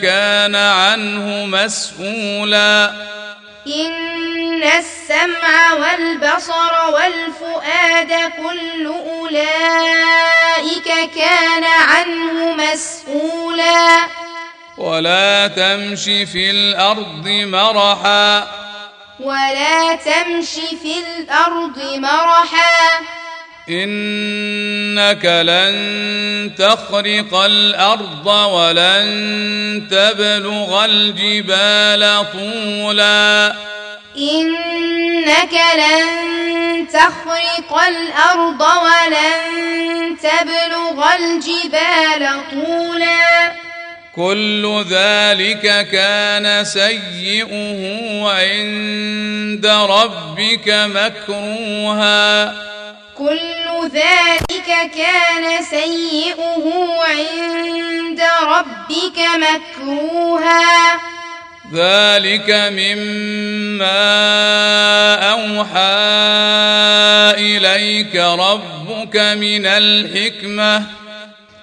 كان 0.02 0.56
عنه 0.56 1.46
مسؤولا. 1.46 2.92
إن 3.68 4.64
السمع 4.64 5.74
والبصر 5.74 6.72
والفؤاد 6.94 8.32
كل 8.38 8.86
أولئك 8.86 10.88
كان 11.16 11.64
عنه 11.64 12.54
مسؤولا. 12.54 14.08
ولا 14.78 15.48
تمش 15.48 16.04
في 16.04 16.52
الأرض 16.52 17.28
مرحا. 17.28 18.67
ولا 19.20 19.96
تمش 19.96 20.54
في 20.82 20.94
الأرض 21.00 21.96
مرحا. 21.96 23.00
إنك 23.70 25.26
لن 25.26 25.76
تخرق 26.58 27.34
الأرض 27.34 28.28
ولن 28.28 29.88
تبلغ 29.92 30.86
الجبال 30.86 32.26
طولا. 32.34 33.56
إنك 34.18 35.54
لن 35.78 36.88
تخرق 36.94 37.82
الأرض 37.88 38.62
ولن 38.62 40.18
تبلغ 40.24 41.16
الجبال 41.16 42.42
طولا. 42.52 43.67
كل 44.18 44.86
ذلك 44.90 45.88
كان 45.92 46.66
سيئه 46.66 47.54
عند 48.26 49.66
ربك 49.66 50.68
مكروها. 50.68 52.54
كل 53.18 53.90
ذلك 53.94 54.70
كان 54.96 55.64
سيئه 55.64 56.66
عند 57.08 58.22
ربك 58.44 59.20
مكروها. 59.38 60.66
ذلك 61.74 62.50
مما 62.50 64.02
أوحى 65.32 65.98
إليك 67.38 68.16
ربك 68.16 69.16
من 69.18 69.66
الحكمة. 69.66 71.07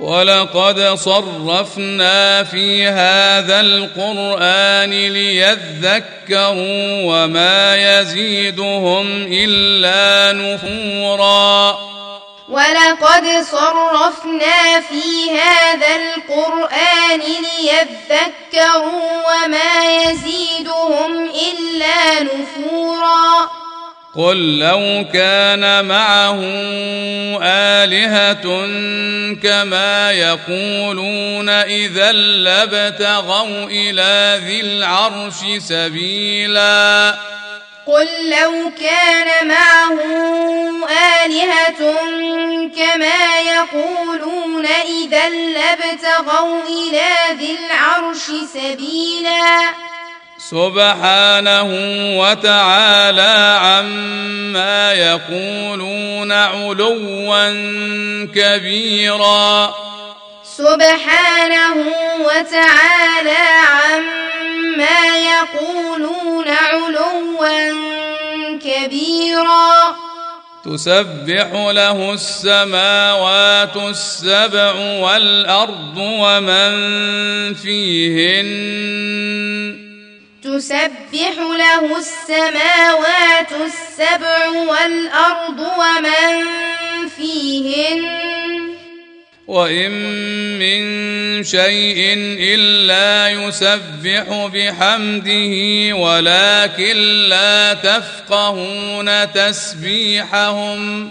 ولقد 0.00 0.94
صرفنا 0.94 2.44
في 2.44 2.86
هذا 2.86 3.60
القرآن 3.60 4.90
ليذكروا 4.90 6.84
وما 7.04 7.76
يزيدهم 7.76 9.26
إلا 9.32 10.32
نفورا. 10.32 11.78
ولقد 12.48 13.24
صرفنا 13.50 14.80
في 14.80 15.30
هذا 15.38 15.96
القرآن 15.96 17.20
ليذكروا 17.20 19.02
وما 19.26 20.02
يزيدهم 20.02 21.30
إلا 21.30 22.22
نفورا. 22.22 23.65
قل 24.16 24.58
لو 24.58 25.04
كان 25.12 25.84
معه 25.84 26.40
آلهة 27.42 28.42
كما 29.42 30.12
يقولون 30.12 31.48
إذا 31.48 32.12
لابتغوا 32.12 33.64
إلى 33.64 34.40
ذي 34.46 34.60
العرش 34.60 35.58
سبيلاً. 35.58 37.14
قل 37.86 38.30
لو 38.30 38.72
كان 38.80 39.48
معه 39.48 39.98
آلهة 41.24 41.94
كما 42.76 43.40
يقولون 43.40 44.66
إذا 44.66 45.28
لابتغوا 45.28 46.62
إلى 46.62 47.38
ذي 47.38 47.58
العرش 47.66 48.26
سبيلا. 48.54 49.70
سبحانه 50.50 51.70
وتعالى 52.20 53.58
عما 53.60 54.92
يقولون 54.92 56.32
علوا 56.32 57.50
كبيرا. 58.34 59.74
سبحانه 60.56 61.76
وتعالى 62.24 63.46
عما 63.74 65.00
يقولون 65.16 66.48
علوا 66.48 67.72
كبيرا. 68.58 69.96
تسبح 70.64 71.48
له 71.52 72.12
السماوات 72.12 73.76
السبع 73.76 74.72
والأرض 74.74 75.96
ومن 75.96 76.74
فيهن 77.54 78.46
تسبح 80.46 81.34
له 81.58 81.98
السماوات 81.98 83.52
السبع 83.66 84.48
والأرض 84.48 85.58
ومن 85.58 86.44
فيهن 87.16 88.02
وإن 89.46 89.90
من 90.58 91.44
شيء 91.44 92.14
إلا 92.38 93.28
يسبح 93.28 94.46
بحمده 94.54 95.54
ولكن 95.96 96.96
لا 97.28 97.74
تفقهون 97.74 99.32
تسبيحهم. 99.32 101.10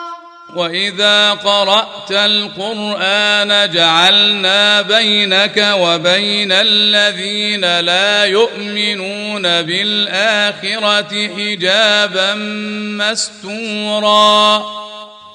واذا 0.55 1.31
قرات 1.31 2.11
القران 2.11 3.71
جعلنا 3.71 4.81
بينك 4.81 5.73
وبين 5.73 6.51
الذين 6.51 7.79
لا 7.79 8.25
يؤمنون 8.25 9.61
بالاخره 9.61 11.29
حجابا 11.37 12.33
مستورا. 12.99 14.65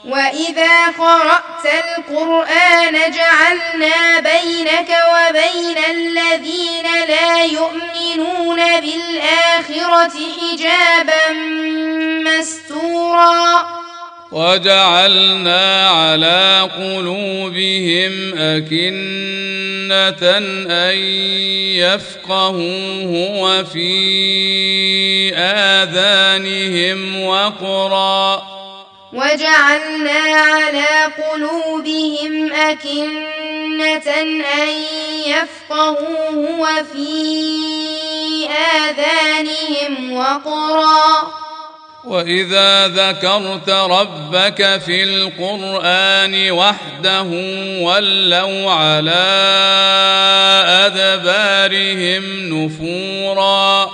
واذا 0.04 0.86
قرات 0.98 1.64
القران 1.64 2.94
جعلنا 2.94 4.20
بينك 4.20 4.90
وبين 5.12 5.78
الذين 5.90 6.86
لا 7.08 7.44
يؤمنون 7.44 8.80
بالاخره 8.80 10.12
حجابا 10.40 11.32
مستورا. 12.30 13.85
وجعلنا 14.36 15.88
على 15.88 16.70
قلوبهم 16.76 18.34
أكنة 18.38 20.22
أن 20.68 20.96
يفقهوه 21.80 23.12
وفي 23.40 23.94
آذانهم 25.34 27.22
وقرا. 27.22 28.42
وجعلنا 29.12 30.20
على 30.36 31.12
قلوبهم 31.32 32.52
أكنة 32.52 34.08
أن 34.20 34.68
يفقهوه 35.26 36.60
وفي 36.60 37.16
آذانهم 38.76 40.12
وقرا. 40.12 41.45
وإذا 42.06 42.88
ذكرت 42.88 43.70
ربك 43.70 44.80
في 44.86 45.02
القرآن 45.02 46.50
وحده 46.50 47.28
ولوا 47.80 48.72
على 48.72 49.26
أدبارهم 50.86 52.24
نفورا. 52.48 53.90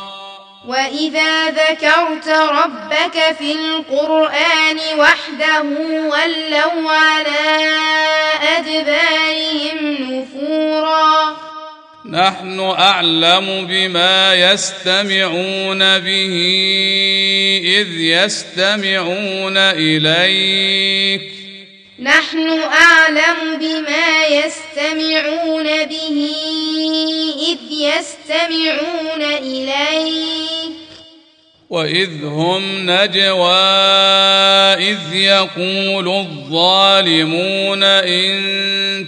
وإذا 0.68 1.51
ذكرت 1.51 2.29
ربك 2.29 3.37
في 3.38 3.53
القرآن 3.53 4.79
وحده 4.98 5.62
ولوا 5.88 6.90
على 6.92 7.68
أدبارهم 8.59 9.96
نفورا. 10.11 11.52
نحن 12.12 12.61
أعلم 12.61 13.66
بما 13.66 14.35
يستمعون 14.35 15.98
به 15.98 16.35
إذ 17.64 18.01
يستمعون 18.01 19.57
إليك. 19.57 21.33
نحن 21.98 22.48
أعلم 22.61 23.59
بما 23.61 24.27
يستمعون 24.27 25.85
به 25.85 26.35
إذ 27.48 27.72
يستمعون 27.72 29.22
إليك. 29.22 30.91
وإذ 31.73 32.25
هم 32.25 32.91
نجوى 32.91 33.57
إذ 34.77 35.15
يقول 35.15 36.09
الظالمون 36.09 37.83
إن 37.83 38.33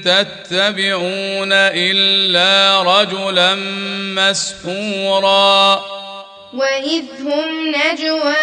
تتبعون 0.05 1.53
إلا 1.53 2.83
رجلا 2.83 3.55
مسحورا. 4.16 5.83
وإذ 6.55 7.05
هم 7.20 7.66
نجوى 7.68 8.37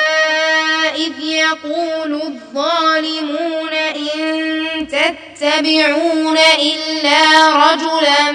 إذ 0.95 1.19
يقول 1.23 2.21
الظالمون 2.21 3.73
إن 3.73 4.87
تتبعون 4.87 6.37
إلا 6.37 7.49
رجلا 7.49 8.31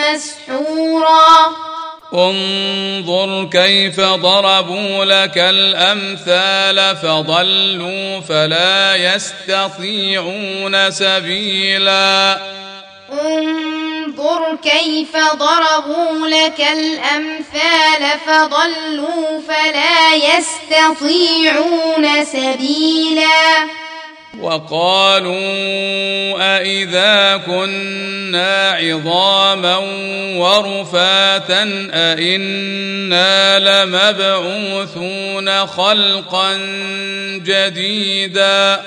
مسحورا. 0.00 1.69
انظر 2.14 3.48
كيف 3.52 4.00
ضربوا 4.00 5.04
لك 5.04 5.38
الأمثال 5.38 6.96
فضلوا 6.96 8.20
فلا 8.20 8.96
يستطيعون 8.96 10.90
سبيلا. 10.90 12.40
انظر 13.12 14.56
كيف 14.62 15.16
ضربوا 15.16 16.28
لك 16.28 16.60
الأمثال 16.60 18.18
فضلوا 18.26 19.40
فلا 19.48 20.14
يستطيعون 20.14 22.04
سبيلا. 22.24 23.68
وقالوا 24.42 25.34
أإذا 26.40 27.40
كنا 27.46 28.70
عظاما 28.70 29.76
ورفاتا 30.36 31.62
أإنا 31.92 33.58
لمبعوثون 33.58 35.66
خلقا 35.66 36.56
جديدا 37.36 38.80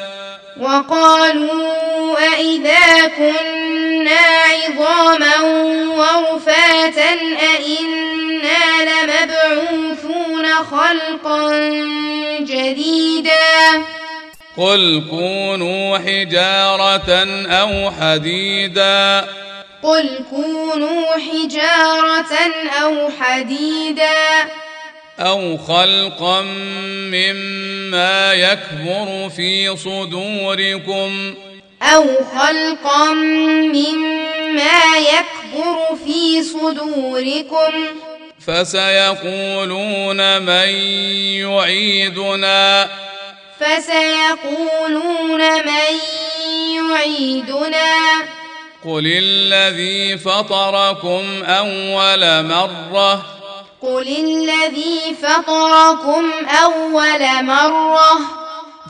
وقالوا 0.59 2.17
أإذا 2.33 3.07
كنا 3.17 4.21
عظاما 4.53 5.41
ورفاتا 5.87 7.13
أإنا 7.55 8.63
لمبعوثون 8.83 10.45
خلقا 10.53 11.59
جديدا 12.39 13.83
قل 14.57 15.03
كونوا 15.09 15.97
حجارة 15.97 17.27
أو 17.47 17.91
حديدا. 17.91 19.25
قل 19.83 20.19
كونوا 20.29 21.05
حجارة 21.13 22.33
أو 22.83 23.09
حديدا. 23.19 24.49
أو 25.19 25.57
خلقا 25.57 26.41
مما 27.11 28.33
يكبر 28.33 29.29
في 29.29 29.77
صدوركم. 29.77 31.33
أو 31.81 32.05
خلقا 32.39 33.13
مما 33.73 34.97
يكبر 34.97 35.95
في 36.05 36.43
صدوركم. 36.43 37.73
فسيقولون 38.47 40.41
من 40.41 40.69
يعيدنا. 41.41 42.89
فسيقولون 43.63 45.41
من 45.41 45.93
يعيدنا. 46.75 47.93
قل 48.85 49.07
الذي 49.07 50.17
فطركم 50.17 51.43
أول 51.43 52.43
مرة 52.45 53.25
قل 53.81 54.07
الذي 54.07 55.15
فطركم 55.21 56.31
أول 56.63 57.43
مرة 57.45 58.19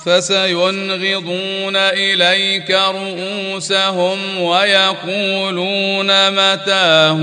فسينغضون 0.06 1.76
إليك 1.76 2.72
رؤوسهم 2.72 4.42
ويقولون 4.42 6.08
متاه 6.32 7.20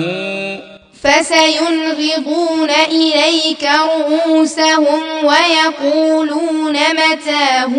فسينغضون 1.04 2.70
إليك 2.70 3.64
رؤوسهم 3.64 5.02
ويقولون 5.24 6.72
متاه. 6.72 7.70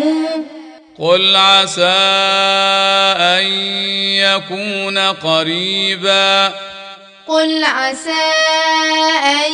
قل 0.98 1.36
عسى 1.36 1.82
أن 3.18 3.44
يكون 4.16 4.98
قريبا. 4.98 6.52
قل 7.28 7.64
عسى 7.64 8.32
أن 9.24 9.52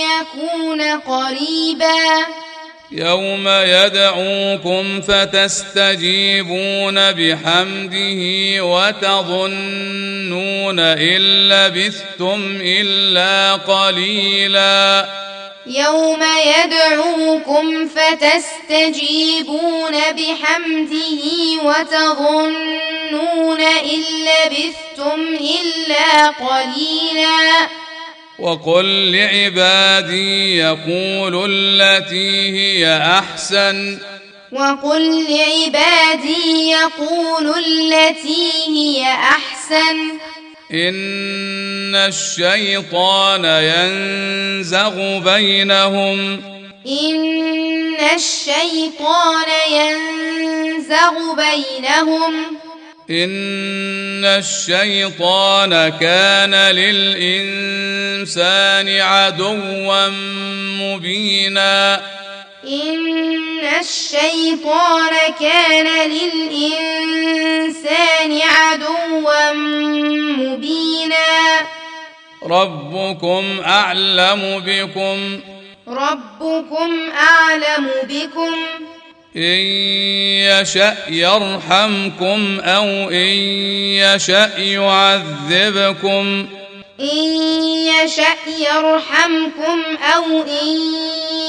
يكون 0.00 0.82
قريبا. 1.00 2.45
يوم 2.92 3.48
يدعوكم 3.48 5.00
فتستجيبون 5.00 7.12
بحمده 7.12 8.20
وتظنون 8.64 10.78
إن 10.78 11.48
لبثتم 11.48 12.58
إلا 12.62 13.52
قليلا. 13.52 15.08
يوم 15.66 16.22
يدعوكم 16.46 17.88
فتستجيبون 17.88 19.92
بحمده 19.92 21.24
وتظنون 21.64 23.60
إن 23.60 24.02
لبثتم 24.26 25.20
إلا 25.40 26.28
قليلا. 26.28 27.68
وقل 28.38 29.12
لعبادي 29.12 30.56
يقولوا 30.56 31.46
التي 31.50 32.50
هي 32.50 32.96
أحسن. 32.96 33.98
وقل 34.52 35.24
لعبادي 35.24 36.70
يقولوا 36.70 37.56
التي 37.56 38.52
هي 38.68 39.02
أحسن. 39.12 39.96
إن 40.72 41.94
الشيطان 41.94 43.44
ينزغ 43.44 45.18
بينهم. 45.18 46.42
إن 46.86 47.96
الشيطان 48.14 49.50
ينزغ 49.72 51.34
بينهم. 51.34 52.65
إن 53.10 54.24
الشيطان 54.24 55.88
كان 55.88 56.54
للإنسان 56.74 58.88
عدوا 59.00 60.08
مبينا. 60.80 62.00
إن 62.64 63.66
الشيطان 63.80 65.14
كان 65.40 66.10
للإنسان 66.10 68.40
عدوا 68.42 69.52
مبينا. 70.38 71.60
ربكم 72.42 73.60
أعلم 73.66 74.62
بكم. 74.66 75.40
ربكم 75.88 77.10
أعلم 77.10 77.88
بكم. 78.02 78.52
إن 79.36 79.60
يشأ 80.48 80.96
يرحمكم 81.08 82.60
أو 82.60 83.10
إن 83.10 83.36
يشأ 84.00 84.58
يعذبكم 84.58 86.48
إن 87.00 87.28
يشأ 88.04 88.36
يرحمكم 88.58 89.82
أو 90.14 90.42
إن 90.42 90.78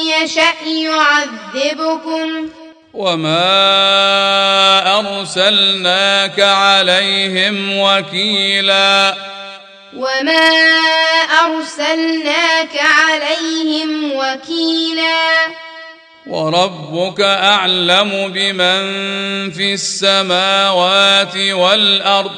يشأ 0.08 0.68
يعذبكم 0.68 2.50
وما 2.94 3.40
أرسلناك 5.00 6.40
عليهم 6.40 7.80
وكيلا 7.80 9.16
وما 9.98 10.50
أرسلناك 11.46 12.82
عليهم 12.82 14.12
وكيلا 14.12 15.67
وربك 16.30 17.22
أعلم 17.22 18.32
بمن 18.34 18.82
في 19.52 19.74
السماوات 19.74 21.38
والأرض. 21.38 22.32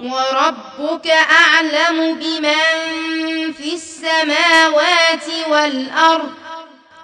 وربك 0.00 1.06
أعلم 1.06 2.14
بمن 2.14 3.52
في 3.52 3.74
السماوات 3.74 5.26
والأرض. 5.50 6.30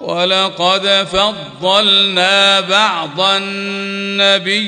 ولقد 0.00 1.06
فضلنا 1.12 2.60
بعض 2.60 3.20
النبيين 3.20 4.66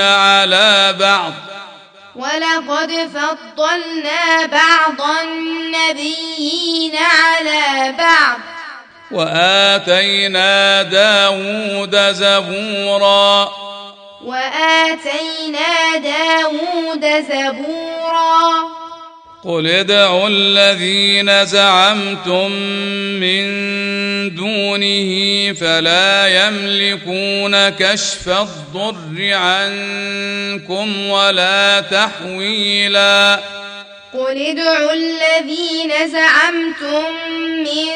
على 0.00 0.96
بعض. 1.00 1.32
ولقد 2.16 2.92
فضلنا 3.14 4.46
بعض 4.46 5.00
النبيين 5.22 6.96
على 6.96 7.94
بعض. 7.98 8.38
وآتينا 9.10 10.82
داود 10.82 11.96
زبورا. 12.12 13.48
وآتينا 14.24 15.96
داود 15.96 17.04
زبورا. 17.04 18.70
قل 19.44 19.66
ادعوا 19.66 20.28
الذين 20.28 21.44
زعمتم 21.44 22.52
من 23.20 23.44
دونه 24.34 25.52
فلا 25.52 26.26
يملكون 26.26 27.68
كشف 27.68 28.28
الضر 28.28 29.32
عنكم 29.32 31.08
ولا 31.08 31.80
تحويلا. 31.80 33.40
قل 34.14 34.46
ادعوا 34.46 34.92
الذين 34.92 36.08
زعمتم 36.08 37.04
من 37.56 37.86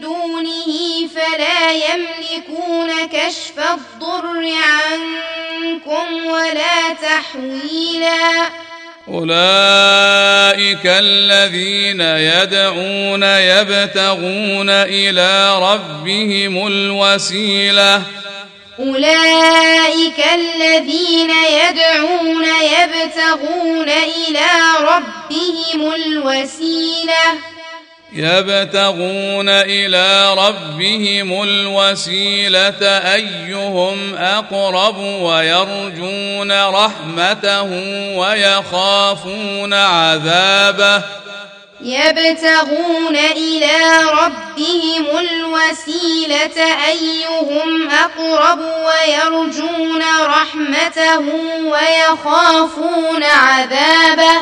دونه 0.00 1.08
فلا 1.14 1.72
يملكون 1.72 3.06
كشف 3.06 3.58
الضر 3.58 4.52
عنكم 4.70 6.26
ولا 6.26 6.94
تحويلا. 7.02 8.50
أولئك 9.08 10.86
الذين 10.86 12.00
يدعون 12.00 13.22
يبتغون 13.22 14.70
إلى 14.70 15.58
ربهم 15.58 16.66
الوسيلة. 16.66 18.02
أولئك 18.80 20.24
الذين 20.34 21.30
يدعون 21.30 22.44
يبتغون 22.44 23.88
إلى 23.88 24.48
ربهم 24.80 25.94
الوسيلة. 25.94 27.50
يبتغون 28.12 29.48
إلى 29.48 30.34
ربهم 30.34 31.42
الوسيلة 31.42 32.86
أيهم 33.14 34.14
أقرب 34.14 34.98
ويرجون 34.98 36.68
رحمته 36.68 37.70
ويخافون 38.16 39.74
عذابه. 39.74 41.02
يبتغون 41.82 43.16
إلى 43.16 44.02
ربهم 44.02 45.06
الوسيلة 45.18 46.64
أيهم 46.88 47.90
أقرب 47.90 48.60
ويرجون 48.60 50.02
رحمته 50.20 51.18
ويخافون 51.64 53.22
عذابه. 53.22 54.40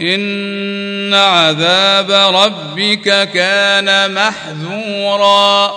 إن 0.00 1.14
عذاب 1.14 2.10
ربك 2.34 3.30
كان 3.34 4.14
محذورا. 4.14 5.72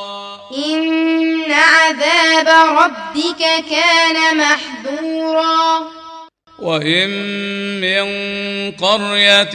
إن 0.58 1.52
عذاب 1.52 2.78
ربك 2.78 3.66
كان 3.70 4.38
محذورا. 4.38 5.95
وان 6.60 7.10
من 7.82 8.06
قريه 8.72 9.50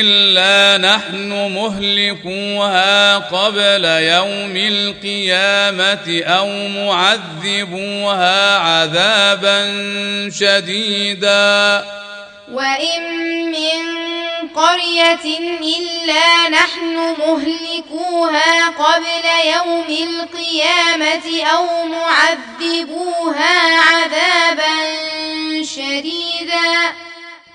الا 0.00 0.78
نحن 0.78 1.28
مهلكوها 1.54 3.18
قبل 3.18 3.84
يوم 3.84 4.56
القيامه 4.56 6.22
أو 6.24 6.68
معذبوها 6.68 8.56
عذابا 8.56 9.64
شديدا 10.30 11.84
وإن 12.54 13.02
من 13.50 14.04
قرية 14.48 15.38
إلا 15.60 16.48
نحن 16.48 17.14
مهلكوها 17.18 18.68
قبل 18.68 19.26
يوم 19.54 19.84
القيامة 19.88 21.42
أو 21.42 21.86
معذبوها 21.86 23.78
عذابا 23.78 24.74
شديدا 25.62 26.92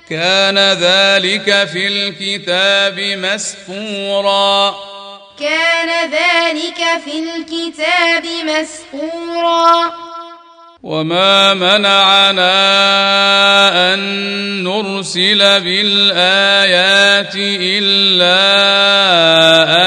كان 0.10 0.58
ذلك 0.58 1.68
في 1.68 1.88
الكتاب 1.88 3.00
مسطورا 3.00 4.76
كان 5.40 6.12
ذلك 6.12 7.02
في 7.06 7.20
الكتاب 7.20 8.26
مسطورا 8.46 10.09
وما 10.84 11.54
منعنا 11.54 12.54
ان 13.94 14.00
نرسل 14.64 15.38
بالايات 15.60 17.36
الا 17.36 18.40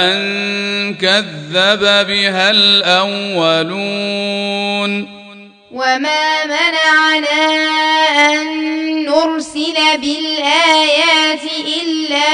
ان 0.05 0.95
كذب 0.95 1.81
بها 2.07 2.51
الاولون 2.51 3.93
وما 5.73 6.45
منعنا 6.45 7.43
ان 8.35 8.47
نرسل 9.05 9.77
بالايات 10.01 11.43
الا 11.83 12.33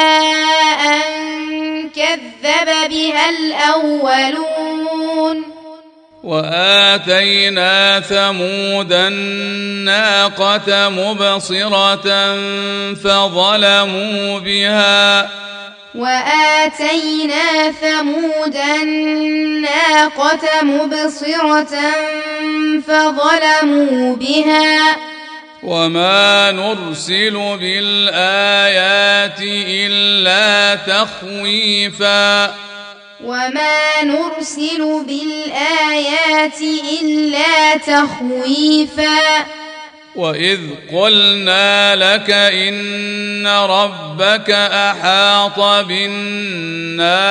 ان 0.84 1.02
كذب 1.90 2.68
بها 2.90 3.30
الاولون 3.30 4.78
وآتينا 6.28 8.00
ثمود 8.00 8.92
الناقة 8.92 10.88
مبصرة 10.88 12.36
فظلموا 12.94 14.38
بها. 14.38 15.30
وآتينا 15.94 17.72
ثمود 17.80 18.56
الناقة 18.82 20.62
مبصرة 20.62 21.76
فظلموا 22.86 24.16
بها. 24.16 24.96
وما 25.62 26.50
نرسل 26.50 27.56
بالآيات 27.60 29.40
إلا 29.68 30.74
تخويفا. 30.74 32.54
وما 33.24 34.02
نرسل 34.02 35.04
بالآيات 35.06 36.60
إلا 37.02 37.76
تخويفا 37.76 39.46
واذ 40.16 40.60
قلنا 40.92 41.96
لك 41.96 42.30
ان 42.30 43.46
ربك 43.46 44.50
احاط 44.50 45.60
بالناس 45.86 47.28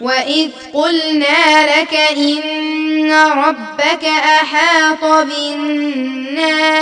وإذ 0.00 0.50
قلنا 0.74 1.80
لك 1.80 1.94
إن 2.16 3.12
ربك 3.12 4.04
أحاط 4.04 5.04
بالناس 5.26 6.72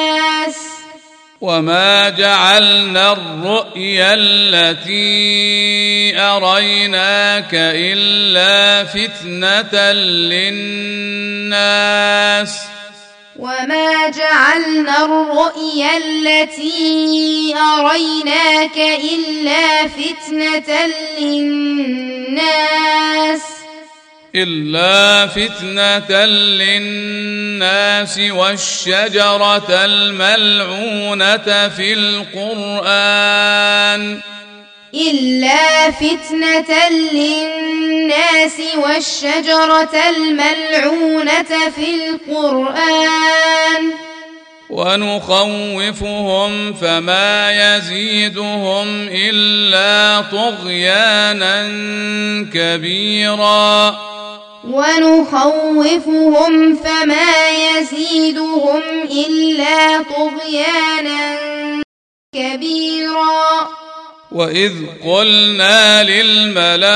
وما 1.40 2.08
جعلنا 2.08 3.12
الرؤيا 3.12 4.14
التي 4.14 5.00
اريناك 6.20 7.54
الا 7.54 8.84
فتنه 8.84 9.92
للناس 11.52 12.56
وما 13.36 14.08
جعلنا 14.08 15.04
الرؤيا 15.04 15.96
التي 15.96 17.54
أريناك 17.56 18.78
إلا 19.00 19.88
فتنة 19.88 20.86
للناس 21.20 22.60
إلا 24.34 25.26
فتنة 25.26 26.24
للناس 26.24 28.18
والشجرة 28.18 29.84
الملعونة 29.84 31.68
في 31.68 31.92
القرآن. 31.92 33.40
إلا 34.94 35.90
فتنة 35.90 36.88
للناس 37.12 38.60
والشجرة 38.76 39.94
الملعونة 40.08 41.70
في 41.76 41.94
القرآن. 41.94 43.90
ونخوفهم 44.70 46.52
فما 46.74 47.50
يزيدهم 47.50 49.08
إلا 49.12 50.20
طغيانا 50.20 51.62
كبيرا. 52.54 54.10
ونخوفهم 54.64 56.52
فما 56.76 57.48
يزيدهم 57.48 58.82
إلا 59.02 60.02
طغيانا 60.02 61.38
كبيرا. 62.34 63.68
واذ 64.32 64.72
قلنا 65.04 66.04
للملائكه 66.04 66.92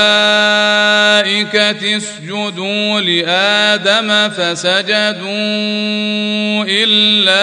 اسجدوا 1.97 3.01
لادم 3.01 4.29
فسجدوا 4.29 5.25
الا 6.69 7.41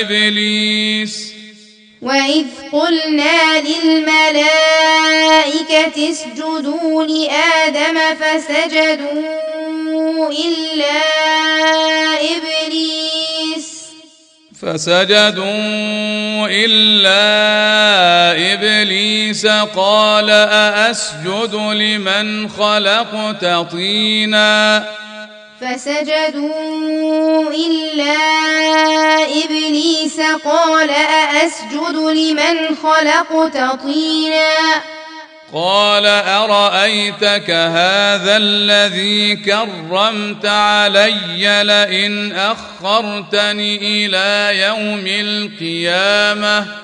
ابليس 0.00 1.33
وإذ 2.04 2.46
قلنا 2.72 3.60
للملائكة 3.60 4.10
اسجدوا 6.10 7.04
لآدم 7.04 7.98
فسجدوا 8.20 9.34
إلا 10.30 11.00
إبليس 12.20 13.68
فسجدوا 14.62 16.48
الا 16.50 17.24
ابليس 18.54 19.46
قال 19.76 20.30
ااسجد 20.30 21.54
لمن 21.54 22.48
خلقت 22.48 23.44
طينا 23.72 24.84
فسجدوا 25.64 27.50
إلا 27.50 28.16
إبليس 29.44 30.20
قال 30.44 30.90
أأسجد 30.90 31.96
لمن 31.96 32.76
خلقت 32.82 33.80
طينا 33.82 34.54
قال 35.52 36.06
أرأيتك 36.06 37.50
هذا 37.50 38.36
الذي 38.36 39.36
كرمت 39.36 40.46
علي 40.46 41.62
لئن 41.64 42.32
أخرتني 42.32 43.76
إلى 43.76 44.60
يوم 44.60 45.04
القيامة 45.06 46.83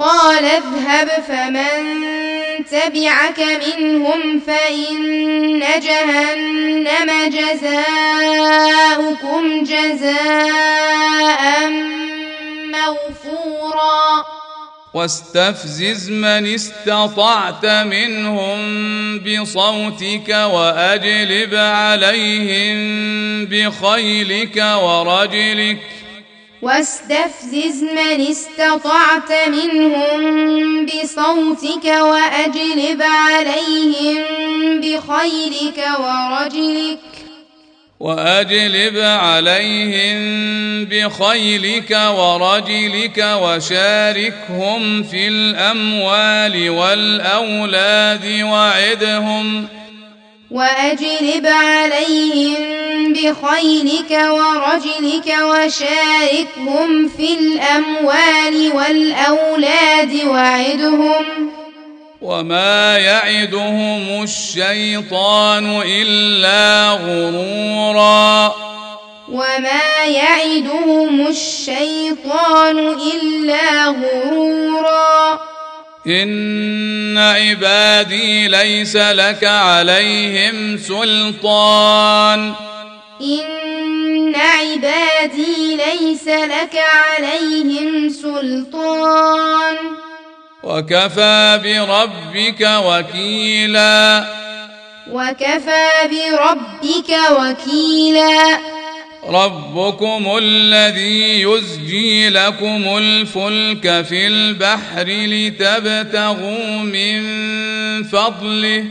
قال 0.00 0.44
اذهب 0.44 1.08
فمن 1.28 2.00
تبعك 2.64 3.40
منهم 3.40 4.40
فإن 4.40 5.60
جهنم 5.60 7.10
جزاؤكم 7.28 8.62
جزاء 9.64 11.42
موفورا. 12.74 14.24
واستفزز 14.94 16.10
من 16.10 16.54
استطعت 16.54 17.66
منهم 17.66 18.58
بصوتك 19.18 20.28
وأجلب 20.28 21.54
عليهم 21.54 22.76
بخيلك 23.46 24.56
ورجلك 24.82 25.78
واستفزز 26.62 27.82
من 27.82 28.20
استطعت 28.20 29.48
منهم 29.48 30.86
بصوتك 30.86 31.84
وأجلب 31.84 33.02
عليهم 33.02 34.24
بخيلك 34.80 35.84
ورجلك. 36.00 36.98
وأجلب 38.00 38.98
عليهم 38.98 40.20
بخيلك 40.84 41.90
ورجلك 41.90 43.18
وشاركهم 43.42 45.02
في 45.02 45.28
الأموال 45.28 46.70
والأولاد 46.70 48.42
وعدهم 48.42 49.68
وأجلب 50.50 51.46
عليهم 51.46 52.80
بخيلك 53.12 54.10
ورجلك 54.10 55.34
وشاركهم 55.42 57.08
في 57.08 57.34
الأموال 57.34 58.72
والأولاد 58.74 60.24
وعدهم 60.26 61.50
وما 62.22 62.98
يعدهم 62.98 64.22
الشيطان 64.22 65.82
إلا 65.86 66.90
غرورا. 66.90 68.54
وما 69.28 70.04
يعدهم 70.04 71.26
الشيطان 71.26 72.78
إلا 72.88 73.84
غرورا. 73.86 75.09
ان 76.10 77.18
عبادي 77.18 78.48
ليس 78.48 78.96
لك 78.96 79.44
عليهم 79.44 80.78
سلطان. 80.78 82.54
إن 83.20 84.34
عبادي 84.36 85.76
ليس 85.76 86.28
لك 86.28 86.82
عليهم 87.18 88.08
سلطان. 88.08 89.76
وكفى 90.62 91.60
بربك 91.64 92.68
وكيلا. 92.84 94.24
وكفى 95.10 95.88
بربك 96.04 97.16
وكيلا. 97.30 98.79
ربكم 99.28 100.38
الذي 100.38 101.42
يزجي 101.42 102.28
لكم 102.28 102.96
الفلك 102.98 104.04
في 104.04 104.26
البحر 104.26 105.04
لتبتغوا 105.06 106.78
من 106.78 107.22
فضله. 108.02 108.84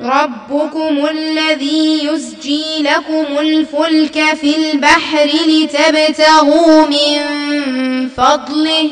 ربكم 0.00 1.08
الذي 1.10 2.04
يسجي 2.04 2.64
لكم 2.80 3.38
الفلك 3.38 4.36
في 4.40 4.56
البحر 4.56 5.28
لتبتغوا 5.48 6.86
من 6.86 7.18
فضله. 8.08 8.90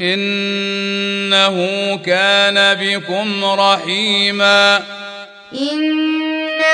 إنه 0.00 1.56
كان 1.96 2.74
بكم 2.80 3.44
رحيما. 3.44 4.82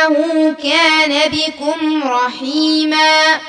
إنه 0.06 0.56
كان 0.62 1.30
بكم 1.30 2.04
رحيما 2.04 3.40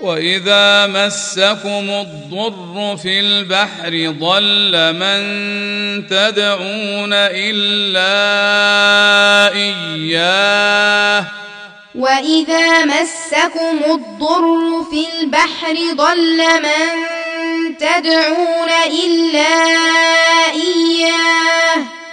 واذا 0.00 0.86
مسكم 0.86 1.90
الضر 1.90 2.96
في 3.02 3.20
البحر 3.20 4.14
ضل 4.20 4.92
من 4.92 5.22
تدعون 6.08 7.12
الا 7.12 8.14
اياه 9.54 11.24
وإذا 11.94 12.84
مسكم 12.84 13.78
الضر 13.92 14.84
في 14.90 15.06
البحر 15.20 15.76
ضل 15.94 16.38
من 16.62 17.78
تدعون 17.78 18.68
إلا 18.86 19.54
إياه 20.52 22.03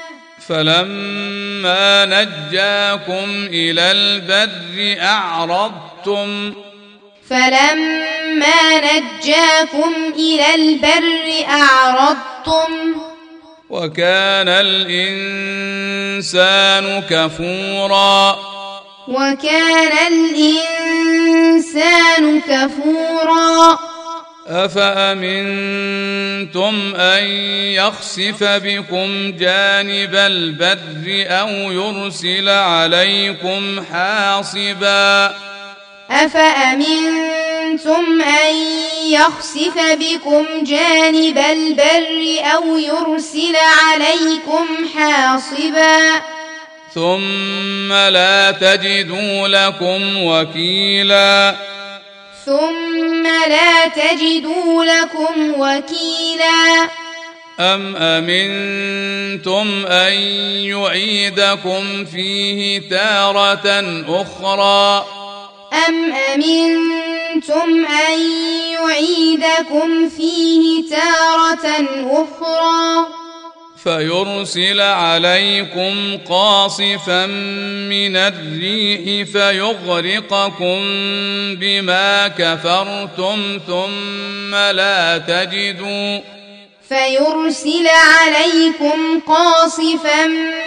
فلما 0.52 2.06
نجاكم 2.06 3.48
إلى 3.54 3.92
البر 3.92 5.02
أعرضتم. 5.02 6.54
فلما 7.30 8.78
نجاكم 8.78 9.94
إلى 10.16 10.56
البر 10.56 11.46
أعرضتم. 11.50 12.96
وكان 13.70 14.50
الإنسان 14.50 15.64
كفورا. 17.10 18.40
وكان 19.08 20.14
الإنسان 20.14 22.42
كفورا. 22.42 23.91
أفأمنتم 24.52 25.96
أن 26.96 27.24
يخسف 27.74 28.44
بكم 28.44 29.32
جانب 29.38 30.16
البر 30.16 31.26
أو 31.30 31.50
يرسل 31.50 32.50
عليكم 32.50 33.86
حاصبا؟ 33.92 35.36
أفأمنتم 36.12 37.42
أن 38.22 38.56
يخسف 39.12 39.78
بكم 40.00 40.46
جانب 40.64 41.38
البر 41.38 42.40
أو 42.56 42.78
يرسل 42.78 43.56
عليكم 43.56 44.68
حاصبا؟ 44.96 46.22
ثم 46.96 47.94
لا 47.94 48.52
تجدوا 48.52 49.48
لكم 49.48 50.24
وكيلا. 50.24 51.56
ثم 52.46 53.24
لا 53.24 53.88
تجدوا 53.88 54.86
لكم 54.86 55.54
وكيلا 55.58 56.90
أم 57.60 57.96
أمنتم 57.96 59.86
أن 59.86 60.14
يعيدكم 60.66 62.06
فيه 62.06 62.90
تارة 62.90 63.68
أخرى؟ 64.08 65.06
أم 65.88 66.14
أمنتم 66.34 67.86
أن 67.86 68.20
يعيدكم 68.72 70.10
فيه 70.10 70.90
تارة 70.90 71.88
أخرى؟ 72.06 73.21
فيرسل 73.84 74.80
عليكم 74.80 76.18
قاصفا 76.30 77.26
من 77.90 78.16
الريح 78.16 79.28
فيغرقكم 79.32 80.80
بما 81.56 82.28
كفرتم 82.28 83.60
ثم 83.68 84.56
لا 84.56 85.18
تجدوا 85.18 86.20
فيرسل 86.90 87.88
عليكم 87.88 89.20
قاصفا 89.28 90.26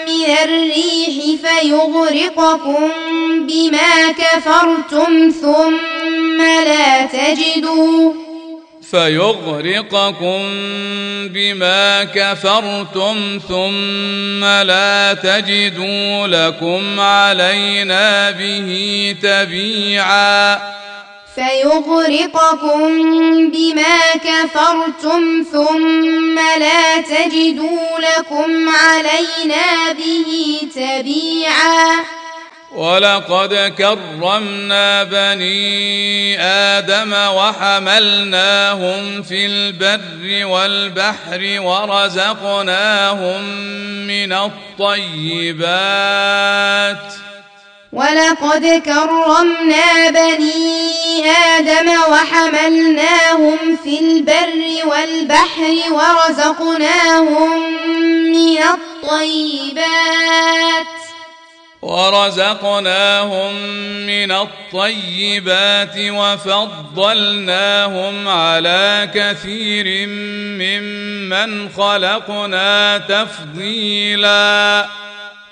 من 0.08 0.36
الريح 0.44 1.40
فيغرقكم 1.42 2.90
بما 3.40 4.12
كفرتم 4.12 5.30
ثم 5.40 6.42
لا 6.42 7.06
تجدوا 7.06 8.23
فيغرقكم 8.94 10.40
بما 11.28 12.04
كفرتم 12.04 13.40
ثم 13.48 14.44
لا 14.44 15.14
تجدوا 15.14 16.26
لكم 16.26 17.00
علينا 17.00 18.30
به 18.30 19.16
تبيعا. 19.22 20.58
فيغرقكم 21.34 22.88
بما 23.50 23.98
كفرتم 24.14 25.44
ثم 25.52 26.38
لا 26.58 27.00
تجدوا 27.00 27.98
لكم 27.98 28.68
علينا 28.68 29.92
به 29.92 30.60
تبيعا. 30.74 32.23
ولقد 32.74 33.74
كرمنا 33.78 35.04
بني 35.04 36.40
آدم 36.40 37.12
وحملناهم 37.12 39.22
في 39.22 39.46
البر 39.46 40.46
والبحر 40.46 41.60
ورزقناهم 41.60 43.44
من 44.06 44.32
الطيبات. 44.32 45.64
ولقد 47.92 48.82
كرمنا 48.84 50.10
بني 50.10 51.30
آدم 51.30 51.90
وحملناهم 52.10 53.58
في 53.84 54.00
البر 54.00 54.86
والبحر 54.86 55.74
ورزقناهم 55.90 57.72
من 58.32 58.58
الطيبات. 58.58 59.84
ورزقناهم 61.84 63.54
من 64.06 64.32
الطيبات 64.32 65.96
وفضلناهم 65.98 67.48
على 68.28 69.10
كثير 69.14 70.06
ممن 70.08 71.68
خلقنا 71.76 72.98
تفضيلا. 72.98 74.88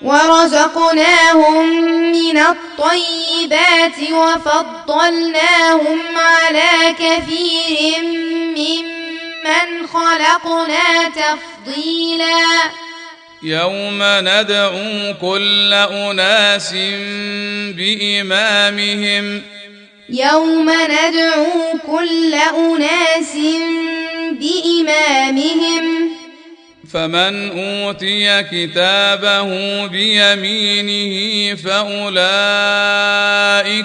ورزقناهم 0.01 1.65
من 2.11 2.37
الطيبات 2.37 4.11
وفضلناهم 4.11 5.99
على 6.15 6.93
كثير 6.99 8.01
ممن 8.57 9.87
خلقنا 9.87 11.09
تفضيلا. 11.09 12.83
يوم 13.43 13.99
ندعو 14.01 15.13
كل 15.21 15.73
اناس 15.73 16.73
بامامهم 17.75 19.41
يوم 20.09 20.69
ندعو 20.69 21.79
كل 21.87 22.33
اناس 22.33 23.37
بامامهم 24.39 26.09
فمن 26.93 27.49
اوتي 27.59 28.43
كتابه 28.43 29.47
بيمينه 29.87 31.55
فاولئك 31.55 32.23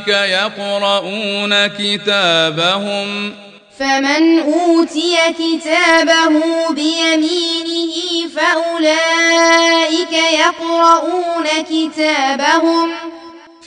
يقرؤون 0.09 1.67
كتابهم 1.67 3.35
فمن 3.79 4.41
أوتي 4.41 5.16
كتابه 5.39 6.29
بيمينه 6.70 8.29
فأولئك 8.37 10.12
يقرؤون 10.12 11.47
كتابهم. 11.70 12.91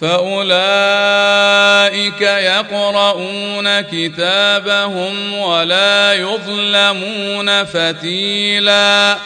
فأولئك 0.01 1.41
يقرؤون 2.22 3.82
كتابهم 3.82 5.38
ولا 5.38 6.14
يظلمون 6.14 7.66
فتيلا. 7.66 9.18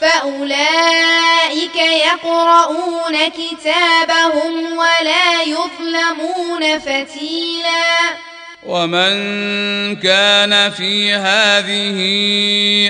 فأولئك 0.00 1.76
يقرؤون 1.76 3.28
كتابهم 3.28 4.78
ولا 4.78 5.42
يظلمون 5.42 6.78
فتيلا. 6.78 8.27
ومن 8.62 9.96
كان 9.96 10.70
في 10.70 11.14
هذه 11.14 11.98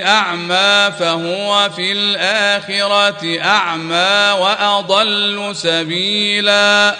أعمى 0.07 0.93
فهو 0.99 1.69
في 1.75 1.91
الآخرة 1.91 3.39
أعمى 3.41 4.35
وأضل 4.41 5.55
سبيلا. 5.55 6.95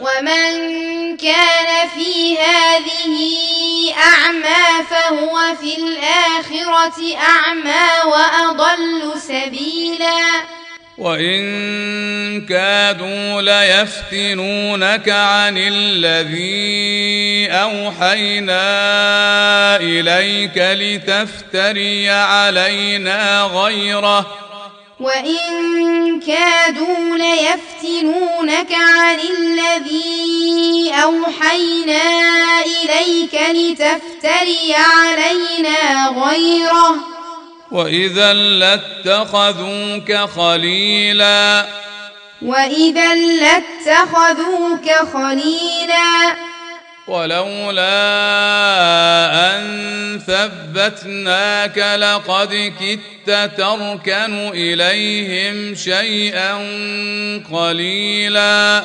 ومن 0.00 1.16
كان 1.16 1.88
في 1.94 2.38
هذه 2.38 3.16
أعمى 3.98 4.86
فهو 4.90 5.38
في 5.60 5.76
الآخرة 5.78 7.16
أعمى 7.16 8.10
وأضل 8.12 9.20
سبيلا. 9.20 10.56
وإن 10.98 12.46
كادوا 12.46 13.42
ليفتنونك 13.42 15.08
عن 15.08 15.58
الذي 15.58 17.48
أوحينا 17.50 18.66
إليك 19.76 20.56
لتفتري 20.56 22.10
علينا 22.10 23.42
غيره. 23.42 24.26
وإن 25.00 26.20
كادوا 26.20 27.16
ليفتنونك 27.18 28.72
عن 28.72 29.18
الذي 29.20 30.92
أوحينا 31.02 32.02
إليك 32.60 33.34
لتفتري 33.34 34.74
علينا 34.74 36.08
غيره. 36.08 37.15
واذا 37.70 38.32
لاتخذوك 38.32 40.12
خليلا 40.14 41.66
واذا 42.42 43.14
لاتخذوك 43.14 44.90
خليلا 45.12 46.36
ولولا 47.08 47.86
ان 49.56 50.20
ثبتناك 50.26 51.78
لقد 51.78 52.72
كدت 52.80 53.50
تركن 53.56 54.48
اليهم 54.54 55.74
شيئا 55.74 56.54
قليلا 57.52 58.84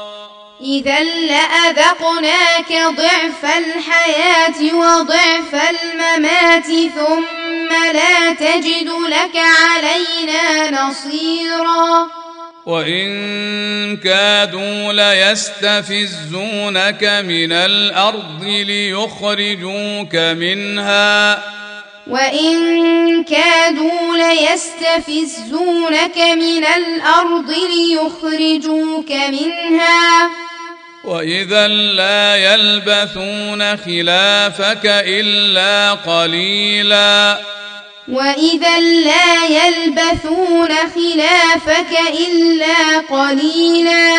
إذا 0.63 1.03
لأذقناك 1.03 2.71
ضعف 2.71 3.45
الحياة 3.45 4.75
وضعف 4.75 5.55
الممات 5.55 6.65
ثم 6.65 7.69
لا 7.93 8.33
تجد 8.33 8.89
لك 9.07 9.35
علينا 9.35 10.71
نصيرا. 10.71 12.07
وإن 12.65 13.97
كادوا 13.97 14.93
ليستفزونك 14.93 17.03
من 17.03 17.51
الأرض 17.51 18.43
ليخرجوك 18.43 20.15
منها. 20.15 21.43
وإن 22.07 23.23
كادوا 23.23 24.17
ليستفزونك 24.17 26.17
من 26.17 26.65
الأرض 26.65 27.49
ليخرجوك 27.49 29.11
منها. 29.11 30.29
واذا 31.03 31.67
لا 31.67 32.35
يلبثون 32.35 33.77
خلافك 33.77 34.85
الا 34.85 35.91
قليلا 35.91 37.37
وإذا 38.07 38.79
لا 38.79 39.45
يلبثون 39.45 40.69
خلافك 40.69 41.99
إلا 42.09 42.99
قليلا 43.09 44.15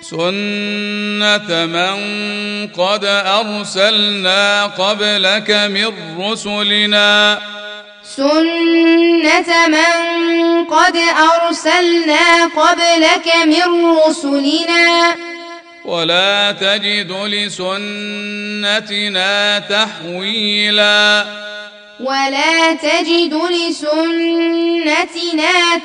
سنة 0.00 1.66
من 1.66 1.96
قد 2.68 3.04
أرسلنا 3.04 4.66
قبلك 4.66 5.50
من 5.50 5.92
رسلنا 6.20 7.38
سنة 8.16 9.66
من 9.68 10.64
قد 10.64 10.96
أرسلنا 10.96 12.44
قبلك 12.44 13.32
من 13.46 13.96
رسلنا 14.06 15.14
ولا 15.86 16.52
تجد 16.52 17.12
لسنتنا 17.12 17.88
تحويلا. 19.58 21.24
ولا 22.00 22.74
تجد 22.74 23.34
لسنتنا 23.34 23.94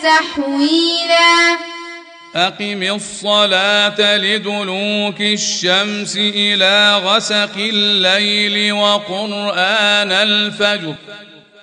تحويلا. 0.04 1.58
أقم 2.36 2.84
الصلاة 2.84 4.18
لدلوك 4.18 5.22
الشمس 5.22 6.18
إلى 6.18 7.02
غسق 7.04 7.56
الليل 7.58 8.74
وقرآن 8.74 10.12
الفجر. 10.12 10.96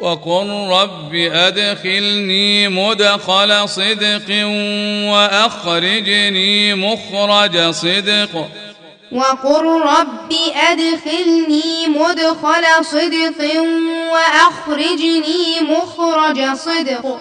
وقل 0.00 0.48
رب 0.70 1.14
أدخلني 1.14 2.68
مدخل 2.68 3.68
صدق 3.68 4.46
وأخرجني 5.12 6.74
مخرج 6.74 7.70
صدق. 7.70 8.48
وقل 9.12 9.64
رب 9.82 10.32
أدخلني 10.70 11.86
مدخل 11.86 12.84
صدق 12.84 13.40
وأخرجني 14.12 15.60
مخرج 15.60 16.56
صدق. 16.56 17.20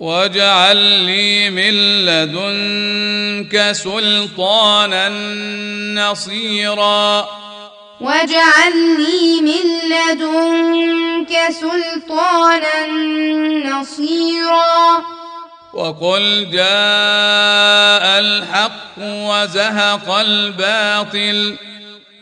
واجعل 0.00 0.76
لي 0.76 1.50
من 1.50 1.74
لدنك 2.06 3.72
سلطانا 3.72 5.08
نصيرا. 5.94 7.43
واجعل 8.00 8.76
لي 8.98 9.40
من 9.40 9.90
لدنك 9.90 11.52
سلطانا 11.60 12.86
نصيرا. 13.66 15.04
وقل 15.74 16.48
جاء 16.52 18.20
الحق 18.20 18.98
وزهق 18.98 20.10
الباطل. 20.10 21.56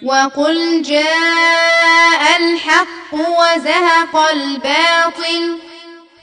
وقل 0.02 0.82
جاء 0.82 2.36
الحق 2.36 3.14
وزهق 3.14 4.16
الباطل. 4.16 5.58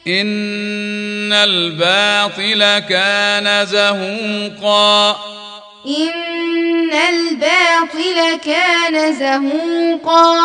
إن 0.08 1.34
الباطل 1.34 2.80
كان 2.80 3.66
زهوقا. 3.66 5.39
إن 5.86 6.94
الباطل 6.94 8.40
كان 8.46 9.14
زهوقا. 9.14 10.36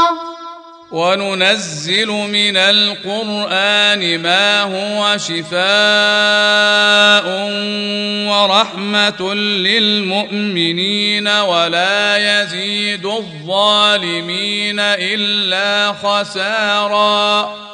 وننزل 0.93 2.07
من 2.07 2.57
القرآن 2.57 4.23
ما 4.23 4.63
هو 4.63 5.19
شفاء 5.19 5.55
ورحمة 8.31 9.35
للمؤمنين 9.35 11.29
ولا 11.29 12.17
يزيد 12.17 13.07
الظالمين 13.07 14.81
إلا 14.81 15.93
خسارا. 15.93 17.74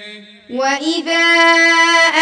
وإذا 0.53 1.25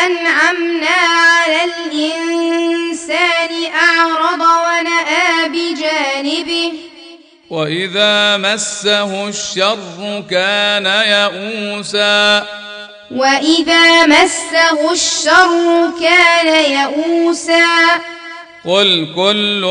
أنعمنا 0.05 0.88
على 0.89 1.63
الإنسان 1.63 3.49
أعرض 3.73 4.41
ونأى 4.41 5.49
بجانبه 5.49 6.73
وإذا 7.49 8.38
مسه 8.38 9.27
الشر 9.27 10.23
كان 10.30 10.86
يئوسا 10.86 12.45
وإذا 13.11 14.05
مسه 14.05 14.91
الشر 14.91 15.91
كان 16.01 16.47
يئوسا 16.47 17.65
قل 18.66 19.07
كل 19.16 19.64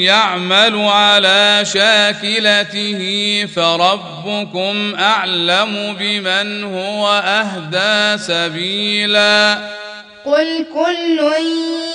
يعمل 0.00 0.84
على 0.84 1.64
شاكلته 1.64 3.00
فربكم 3.56 4.94
أعلم 4.98 5.96
بمن 5.98 6.64
هو 6.64 7.08
أهدى 7.24 8.22
سبيلا. 8.22 9.58
قل 10.24 10.66
كل 10.74 11.20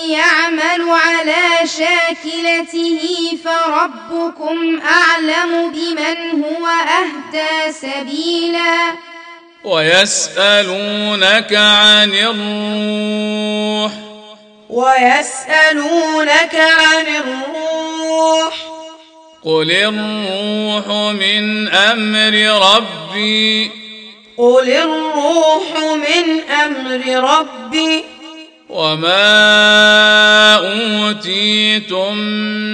يعمل 0.10 0.90
على 0.90 1.68
شاكلته 1.68 3.00
فربكم 3.44 4.82
أعلم 4.82 5.72
بمن 5.72 6.44
هو 6.44 6.68
أهدى 6.68 7.72
سبيلا. 7.72 8.96
ويسألونك 9.64 11.54
عن 11.54 12.14
الروح 12.14 14.05
ويسألونك 14.70 16.56
عن 16.56 17.06
الروح. 17.08 18.54
قل 19.46 19.72
الروح 19.72 20.88
من 21.14 21.68
أمر 21.68 22.34
ربي. 22.76 23.72
قل 24.38 24.70
الروح 24.70 25.64
من 25.78 26.42
أمر 26.50 27.30
ربي. 27.30 28.04
وما 28.70 29.16
اوتيتم 30.56 32.18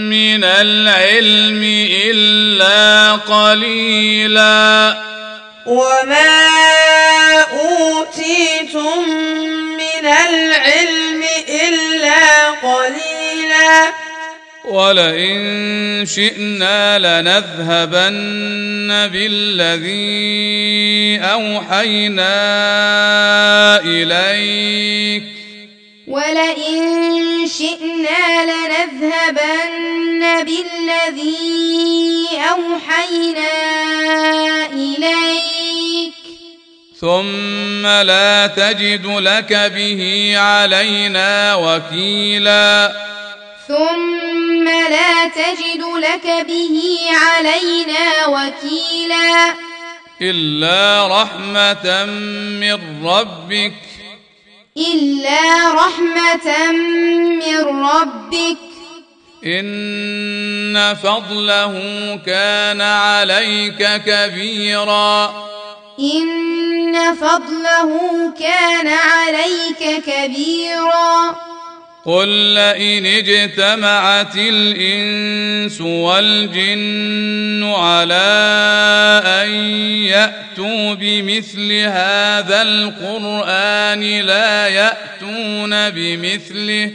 من 0.09 0.43
العلم 0.43 1.63
الا 2.03 3.11
قليلا. 3.11 4.97
وما 5.65 6.49
أوتيتم 7.41 9.09
من 9.77 10.05
العلم 10.05 11.00
إلا 11.49 12.49
قليلا. 12.49 13.93
ولئن 14.65 16.05
شئنا 16.05 16.99
لنذهبن 16.99 19.07
بالذي 19.07 21.19
أوحينا 21.23 22.33
إليك. 23.83 25.23
ولئن 26.07 26.81
شئنا 27.57 28.45
لنذهبن 28.45 30.43
بالذي 30.43 32.27
أوحينا 32.49 33.51
إليك. 34.73 36.20
ثم 37.01 37.87
لا 37.87 38.47
تجد 38.47 39.05
لك 39.05 39.53
به 39.53 40.33
علينا 40.37 41.55
وكيلا 41.55 42.93
ثم 43.67 44.65
لا 44.65 45.27
تجد 45.27 45.83
لك 45.97 46.45
به 46.47 46.81
علينا 47.13 48.27
وكيلا 48.27 49.53
الا 50.21 51.07
رحمه 51.21 52.05
من 52.59 53.05
ربك 53.07 53.73
إلا 54.77 55.73
رحمة 55.73 56.71
من 57.41 57.85
ربك 57.85 58.57
ان 59.45 60.95
فضله 61.03 61.73
كان 62.25 62.81
عليك 62.81 64.01
كبيرا 64.05 65.51
إن 65.99 67.15
فضله 67.15 67.99
كان 68.39 68.87
عليك 68.87 70.03
كبيرا. 70.05 71.35
قل 72.05 72.27
لئن 72.27 73.05
اجتمعت 73.05 74.35
الإنس 74.35 75.81
والجن 75.81 77.73
على 77.77 78.31
أن 79.25 79.49
يأتوا 80.05 80.93
بمثل 80.93 81.71
هذا 81.71 82.61
القرآن 82.61 84.21
لا 84.21 84.67
يأتون 84.67 85.89
بمثله. 85.89 86.91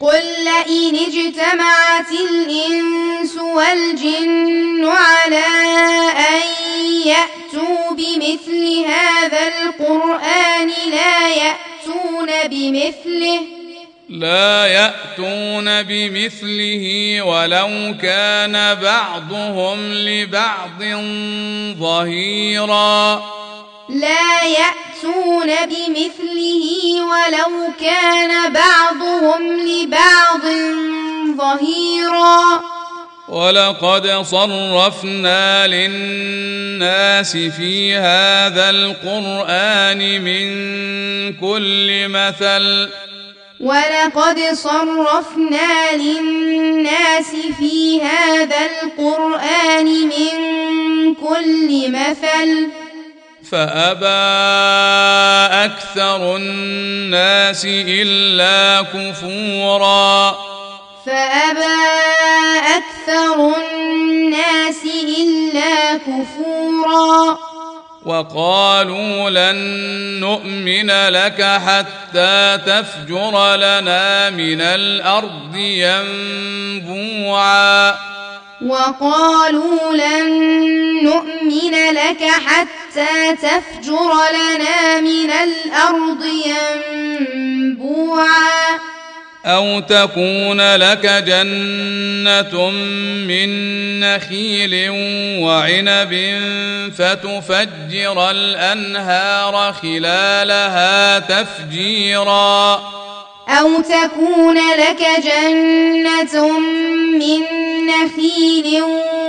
قل 0.00 0.22
لئن 0.44 0.96
اجتمعت 0.96 2.10
الإنس 2.30 3.36
والجن 3.36 4.88
على 4.88 5.46
أن 6.18 6.65
بمثله. 12.86 13.40
لا 14.08 14.66
يأتون 14.66 15.82
بمثله 15.82 17.16
ولو 17.22 17.94
كان 18.02 18.74
بعضهم 18.74 19.92
لبعض 19.92 20.82
ظهيرا. 21.78 23.24
لا 23.88 24.42
يأتون 24.42 25.50
بمثله 25.66 26.66
ولو 27.02 27.72
كان 27.80 28.52
بعضهم 28.52 29.60
لبعض 29.60 30.44
ظهيرا. 31.36 32.75
ولقد 33.28 34.22
صرفنا 34.22 35.66
للناس 35.66 37.36
في 37.36 37.96
هذا 37.96 38.70
القران 38.70 40.22
من 40.22 40.46
كل 41.32 42.08
مثل 42.08 42.88
ولقد 43.60 44.38
صرفنا 44.52 45.92
للناس 45.96 47.32
في 47.58 48.02
هذا 48.02 48.56
القرآن 48.82 49.86
من 49.86 51.14
كل 51.14 51.90
مثل 51.90 52.68
فابى 53.50 54.06
أكثر 55.64 56.36
الناس 56.36 57.64
الا 57.64 58.82
كفورا 58.82 60.55
فأبى 61.06 61.76
أكثر 62.76 63.54
الناس 63.72 64.84
إلا 65.18 65.96
كفورا 65.96 67.38
وقالوا 68.06 69.30
لن 69.30 69.56
نؤمن 70.20 70.90
لك 70.90 71.42
حتى 71.42 72.58
تفجر 72.66 73.56
لنا 73.56 74.30
من 74.30 74.60
الأرض 74.60 75.56
ينبوعا 76.76 77.26
وقالوا 78.66 79.92
لن 79.94 80.28
نؤمن 81.04 81.74
لك 81.92 82.24
حتى 82.46 83.36
تفجر 83.36 84.12
لنا 84.34 85.00
من 85.00 85.30
الأرض 85.30 86.24
ينبوعا 87.34 88.36
أو 89.46 89.80
تكون 89.80 90.76
لك 90.76 91.06
جنه 91.26 92.70
من 93.28 93.50
نخيل 94.00 94.90
وعنب 95.40 96.40
فتفجر 96.98 98.30
الانهار 98.30 99.72
خلالها 99.72 101.18
تفجيرا 101.18 102.74
أو 103.48 103.80
تكون 103.80 104.56
لك 104.56 105.06
جنة 105.24 106.58
من 107.12 107.40
نخيل 107.86 108.82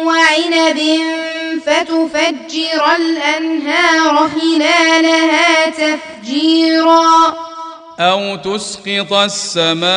وعنب 0.04 0.80
فتفجر 1.66 2.96
الأنهار 2.96 4.30
خلالها 4.30 5.70
تفجيرا 5.70 7.47
أو 8.00 8.36
تسقط 8.36 9.14
السماء 9.14 9.90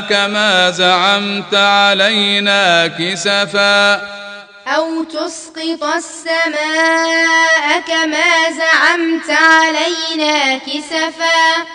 كما 0.00 0.70
زعمت 0.70 1.54
علينا 1.54 2.86
كسفا. 2.86 3.94
أو 4.66 5.04
تسقط 5.04 5.84
السماء 5.96 7.80
كما 7.86 8.50
زعمت 8.58 9.30
علينا 9.30 10.58
كسفا. 10.58 11.66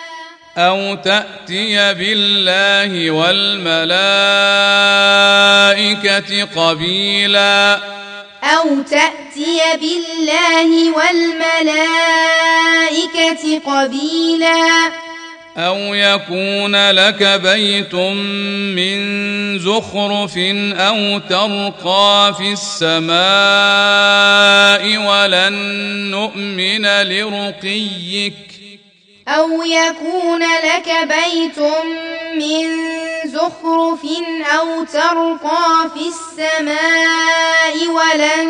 أو 0.58 0.94
تأتي 0.94 1.94
بالله 1.94 3.10
والملائكة 3.10 4.04
قبيلا. 6.44 7.80
أو 8.44 8.82
تأتي 8.90 9.60
بالله 9.80 10.92
والملائكة 10.96 11.84
قبيلا. 13.66 14.92
أو 15.56 15.94
يكون 15.94 16.90
لك 16.90 17.22
بيت 17.22 17.94
من 17.94 18.98
زخرف 19.58 20.38
أو 20.78 21.18
ترقى 21.18 22.34
في 22.38 22.52
السماء 22.52 23.16
ولن 25.06 25.54
نؤمن 26.10 26.86
لرقيك. 27.02 28.53
أو 29.28 29.62
يكون 29.62 30.42
لك 30.42 30.88
بيت 31.08 31.58
من 32.34 32.66
زخرف 33.24 34.00
أو 34.58 34.84
ترقى 34.84 35.90
في 35.94 36.08
السماء 36.08 37.88
ولن 37.88 38.48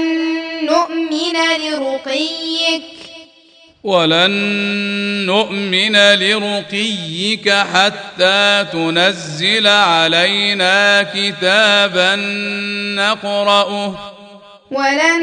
نؤمن 0.67 1.37
لرقيك 1.61 2.83
ولن 3.85 4.31
نؤمن 5.27 5.97
لرقيك 6.15 7.51
حتى 7.51 8.67
تنزل 8.73 9.67
علينا 9.67 11.03
كتابا 11.03 12.17
نقرأه 12.97 14.14
ولن 14.71 15.23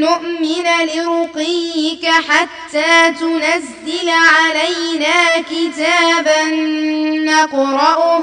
نؤمن 0.00 0.66
لرقيك 0.94 2.06
حتى 2.06 3.12
تنزل 3.20 4.08
علينا 4.08 5.42
كتابا 5.50 6.44
نقرأه. 7.24 8.22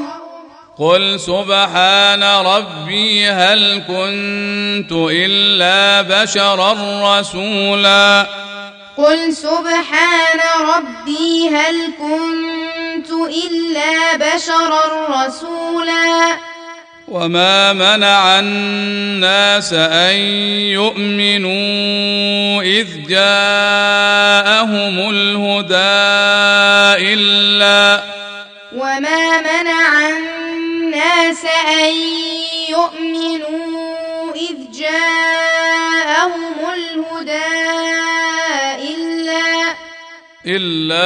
قل 0.79 1.19
سبحان 1.19 2.23
ربي 2.23 3.27
هل 3.27 3.83
كنت 3.87 4.91
إلا 4.91 6.01
بشرا 6.01 6.73
رسولا. 7.19 8.27
قل 8.97 9.33
سبحان 9.33 10.39
ربي 10.61 11.49
هل 11.49 11.91
كنت 11.99 13.11
إلا 13.11 14.15
بشرا 14.15 15.07
رسولا. 15.09 16.54
وما 17.07 17.73
منع 17.73 18.39
الناس 18.39 19.73
ان 19.73 20.15
يؤمنوا 20.73 22.61
اذ 22.63 22.87
جاءهم 23.07 25.09
الهدى 25.09 25.75
الا 27.13 28.03
وما 28.75 29.41
منع 29.41 30.09
الناس 30.09 31.45
أن 31.79 31.93
يؤمنوا 32.69 34.33
إذ 34.35 34.55
جاءهم 34.79 36.55
الهدى 36.73 37.55
إلا 38.81 39.75
الا 40.45 41.05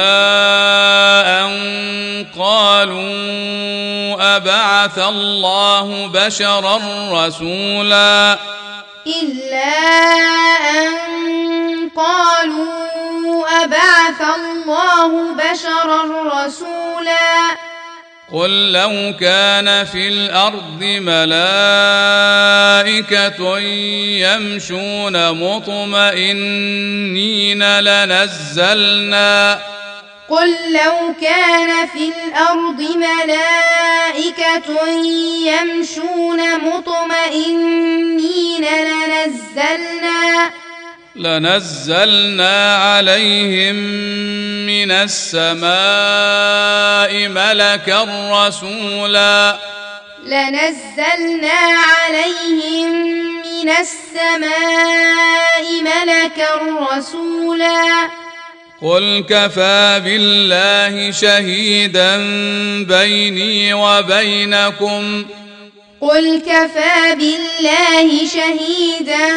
ان 1.44 2.26
قالوا 2.38 3.79
ابعث 4.36 4.98
الله 4.98 6.06
بشرا 6.06 6.80
رسولا. 7.12 8.38
إلا 9.06 9.76
أن 10.70 10.90
قالوا 11.96 13.64
أبعث 13.64 14.20
الله 14.36 15.34
بشرا 15.34 16.02
رسولا. 16.44 17.30
قل 18.32 18.72
لو 18.72 19.14
كان 19.20 19.84
في 19.84 20.08
الأرض 20.08 20.82
ملائكة 20.82 21.38
يمشون 24.18 25.30
مطمئنين 25.32 26.40
لنزلنا. 27.80 29.58
قل 30.30 30.72
لو 30.72 31.14
كان 31.20 31.86
في 31.86 32.08
الأرض 32.08 32.80
ملائكة 32.80 34.88
يمشون 35.46 36.58
مطمئنين 36.58 38.64
لنزلنا 38.64 40.50
لنزلنا 41.16 42.76
عليهم 42.76 43.76
من 44.66 44.90
السماء 44.90 45.68
ملكا 47.28 48.06
رسولا. 48.32 49.56
لنزلنا 50.24 51.58
عليهم 52.00 52.92
من 53.42 53.70
السماء 53.70 55.82
ملكا 55.82 56.54
رسولا. 56.92 58.19
قل 58.82 59.24
كفى 59.28 60.00
بالله 60.04 61.10
شهيدا 61.10 62.16
بيني 62.84 63.74
وبينكم. 63.74 65.24
قل 66.00 66.40
كفى 66.46 67.14
بالله 67.14 68.26
شهيدا 68.26 69.28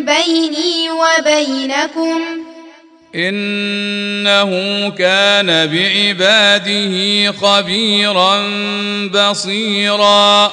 بيني 0.00 0.90
وبينكم. 0.90 2.20
إنه 3.14 4.50
كان 4.90 5.46
بعباده 5.66 7.32
خبيرا 7.32 8.42
بصيرا. 9.06 10.52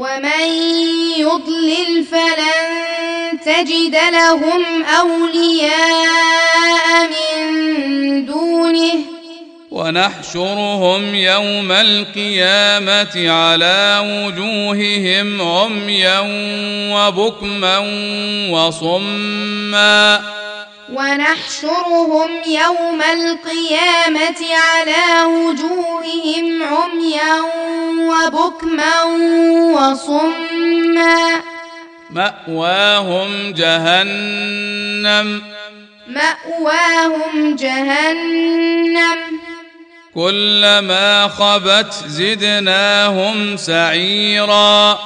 ومن 0.00 0.48
يضلل 1.18 2.04
فلن 2.04 3.40
تجد 3.44 3.96
لهم 4.12 4.84
أولياء 4.84 5.70
من 7.10 8.26
دونه. 8.26 8.94
ونحشرهم 9.70 11.14
يوم 11.14 11.72
القيامة 11.72 13.30
على 13.30 14.00
وجوههم 14.04 15.42
عميا 15.42 16.20
وبكما 16.94 17.78
وصما. 18.50 20.39
ونحشرهم 20.94 22.30
يوم 22.46 23.02
القيامة 23.02 24.54
على 24.54 25.24
وجوههم 25.24 26.62
عميا 26.62 27.40
وبكما 27.98 29.02
وصما. 29.72 31.42
مأواهم 32.10 33.52
جهنم. 33.52 35.42
مأواهم 36.08 37.56
جهنم. 37.56 39.40
كلما 40.14 41.28
خبت 41.28 41.92
زدناهم 42.06 43.56
سعيرا. 43.56 44.98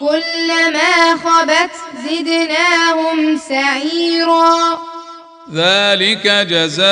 كلما 0.00 1.16
خبت 1.24 1.70
زدناهم 2.08 3.38
سعيرا. 3.38 4.97
ذلك 5.54 6.28
جزاؤهم 6.28 6.88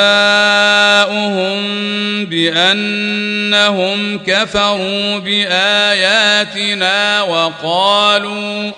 بأنهم 2.25 4.19
كفروا 4.27 5.19
بآياتنا 5.19 7.23
وقالوا 7.23 8.71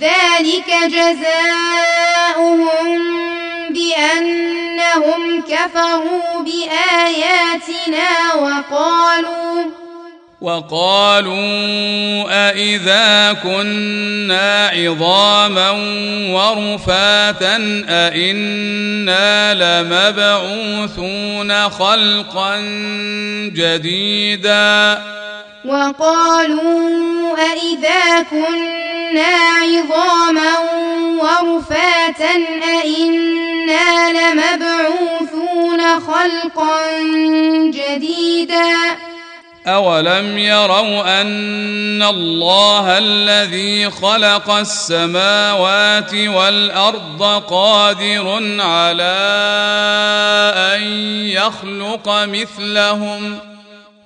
ذلك 0.00 0.70
جزاؤهم 0.88 2.68
بأنهم 3.70 5.42
كفروا 5.42 6.42
بآياتنا 6.44 8.34
وقالوا 8.34 9.64
وقالوا 10.44 12.24
أإذا 12.28 13.32
كنا 13.42 14.68
عظاما 14.68 15.70
ورفاتا 16.30 17.56
أإنا 17.88 19.54
لمبعوثون 19.54 21.52
خلقا 21.70 22.60
جديدا 23.54 25.02
وقالوا 25.64 27.36
أإذا 27.38 28.22
كنا 28.30 29.36
عظاما 29.62 30.58
ورفاتا 31.20 32.34
أإنا 32.84 34.12
لمبعوثون 34.12 35.80
خلقا 36.00 36.80
جديدا 37.64 38.74
أولم 39.66 40.38
يروا 40.38 41.20
أن 41.20 42.02
الله 42.02 42.98
الذي 42.98 43.90
خلق 43.90 44.50
السماوات 44.50 46.14
والأرض 46.14 47.42
قادر 47.50 48.58
على 48.60 49.16
أن 50.56 50.82
يخلق 51.26 52.08
مثلهم 52.08 53.38
ۖ 53.50 53.54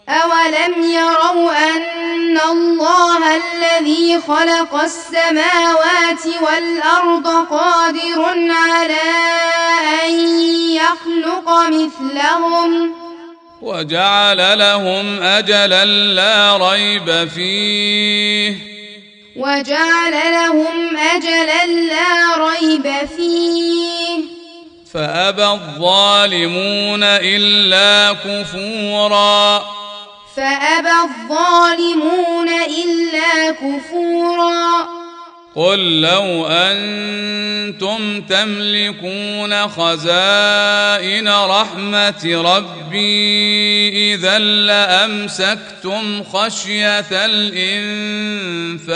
أولم 0.08 0.82
يروا 0.82 1.50
أن 1.50 2.38
الله 2.50 3.36
الذي 3.36 4.20
خلق 4.20 4.74
السماوات 4.74 6.26
والأرض 6.40 7.28
قادر 7.50 8.24
على 8.50 9.10
أن 10.04 10.10
يخلق 10.70 11.68
مثلهم 11.68 12.94
وجعل 13.62 14.58
لهم 14.58 15.22
أجلا 15.22 15.84
لا 15.84 16.56
ريب 16.56 17.28
فيه. 17.28 18.56
وجعل 19.36 20.12
لهم 20.32 20.96
أجلا 20.96 21.66
لا 21.66 22.36
ريب 22.36 23.08
فيه. 23.16 24.20
فأبى 24.94 25.44
الظالمون 25.44 27.02
إلا 27.02 28.12
كفورا. 28.12 29.64
فأبى 30.36 30.90
الظالمون 31.04 32.48
إلا 32.48 33.50
كفورا. 33.50 34.97
قل 35.58 36.00
لو 36.00 36.46
أنتم 36.46 38.20
تملكون 38.20 39.68
خزائن 39.68 41.28
رحمة 41.28 42.22
ربي 42.24 44.14
إذا 44.14 44.38
لأمسكتم 44.38 46.24
خشية 46.24 47.10
الإنفاق. 47.10 48.88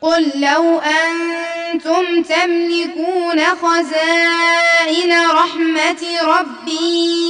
قل 0.00 0.32
لو 0.34 0.80
أنتم 0.80 2.22
تملكون 2.22 3.40
خزائن 3.44 5.12
رحمة 5.30 6.02
ربي 6.22 7.24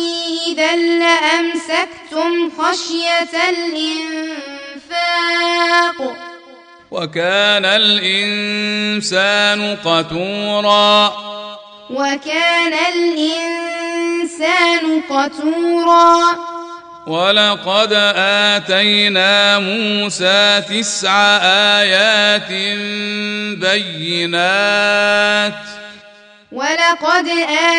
إذا 0.48 0.76
لأمسكتم 0.76 2.50
خشية 2.58 3.34
الإنفاق. 3.48 4.34
وكان 6.90 7.64
الإنسان 7.64 9.76
قتورا. 9.84 11.12
وكان 11.90 12.74
الإنسان 12.94 15.02
قتورا. 15.10 16.36
ولقد 17.06 17.92
آتينا 18.16 19.58
موسى 19.58 20.62
تسع 20.68 21.36
آيات 21.80 22.50
بينات. 23.60 25.54
ولقد 26.52 27.28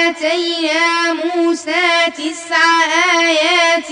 آتينا 0.08 1.14
موسى 1.14 2.06
تسع 2.18 2.66
آيات 3.20 3.92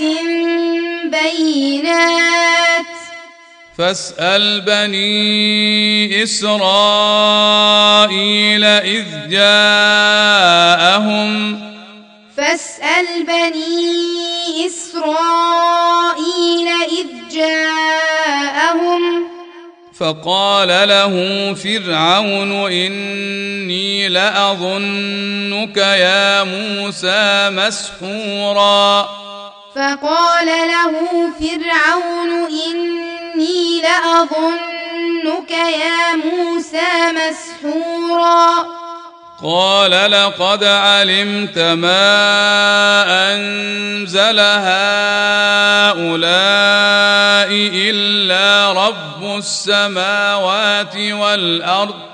بينات. 1.04 2.93
فاسأل 3.78 4.60
بني 4.60 6.22
إسرائيل 6.22 6.64
إذ 8.64 9.04
جاءهم. 9.28 11.24
فاسأل 12.36 13.06
بني 13.26 14.66
إسرائيل 14.66 16.68
إذ 16.98 17.06
جاءهم. 17.36 19.24
فقال 19.98 20.68
له 20.68 21.14
فرعون 21.54 22.72
إني 22.72 24.08
لأظنك 24.08 25.76
يا 25.76 26.42
موسى 26.42 27.50
مسحورا. 27.50 29.08
فقال 29.74 30.46
له 30.46 30.92
فرعون 31.40 32.30
إني 32.46 33.82
لأظنك 33.82 35.50
يا 35.50 36.16
موسى 36.16 37.12
مسحورا. 37.12 38.66
قال 39.42 39.90
لقد 40.10 40.64
علمت 40.64 41.58
ما 41.58 43.04
أنزل 43.34 44.40
هؤلاء 44.40 44.68
إلا 47.74 48.72
رب 48.72 49.38
السماوات 49.38 50.96
والأرض. 50.96 52.13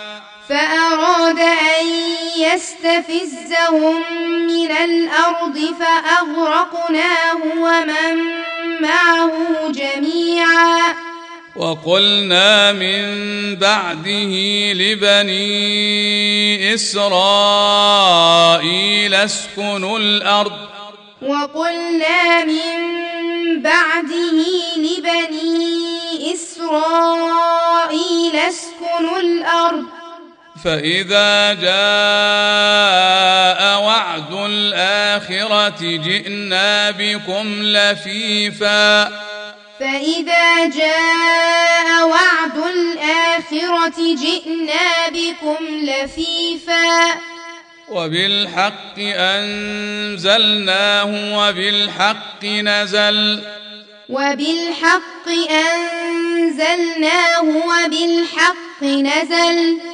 فأراد 0.51 1.39
أن 1.39 1.85
يستفزهم 2.37 4.01
من 4.47 4.71
الأرض 4.71 5.57
فأغرقناه 5.79 7.37
ومن 7.57 8.15
معه 8.81 9.31
جميعا. 9.71 10.95
وقلنا 11.55 12.71
من 12.71 13.01
بعده 13.55 14.33
لبني 14.73 16.73
إسرائيل 16.73 17.13
اسكنوا 19.13 19.99
الأرض. 19.99 20.51
وقلنا 21.21 22.45
من 22.45 22.91
بعده 23.61 24.41
لبني 24.77 26.33
إسرائيل 26.33 28.35
اسكنوا 28.35 29.19
الأرض. 29.19 30.00
فإذا 30.63 31.53
جاء 31.53 31.71
وعد 33.81 34.33
الآخرة 34.33 35.81
جئنا 35.81 36.91
بكم 36.91 37.63
لفيفا. 37.63 39.03
فإذا 39.79 40.65
جاء 40.65 42.07
وعد 42.07 42.57
الآخرة 42.73 44.15
جئنا 44.15 45.09
بكم 45.09 45.65
لفيفا. 45.81 47.19
وبالحق 47.89 48.99
أنزلناه 48.99 50.57
وبالحق 51.37 52.45
نزل. 52.45 53.39
وبالحق 54.09 55.27
أنزلناه 55.51 57.41
وبالحق 57.41 58.83
نزل. 58.83 59.90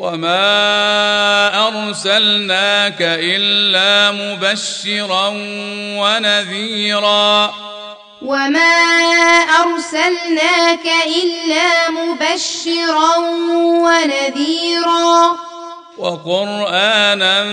وما 0.00 1.68
أرسلناك 1.68 3.02
إلا 3.02 4.10
مبشرا 4.10 5.28
ونذيرا 6.00 7.54
وما 8.22 8.76
أرسلناك 9.60 10.86
إلا 11.06 11.90
مبشرا 11.90 13.16
ونذيرا 13.84 15.36
وقرآنا 15.98 17.44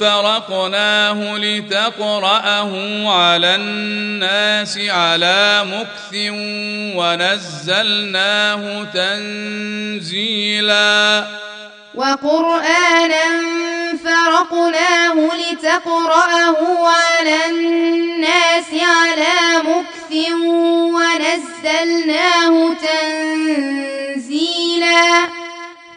فرقناه 0.00 1.36
لتقرأه 1.36 2.72
على 3.08 3.54
الناس 3.54 4.78
على 4.78 5.64
مكث 5.64 6.14
ونزلناه 6.96 8.84
تنزيلا 8.94 10.60
وقرآنا 11.94 13.42
فرقناه 14.04 15.14
لتقرأه 15.14 16.88
على 16.88 17.36
الناس 17.50 18.74
على 18.74 19.58
مكث 19.58 20.12
ونزلناه 20.94 22.74
تنزيلا. 24.14 24.30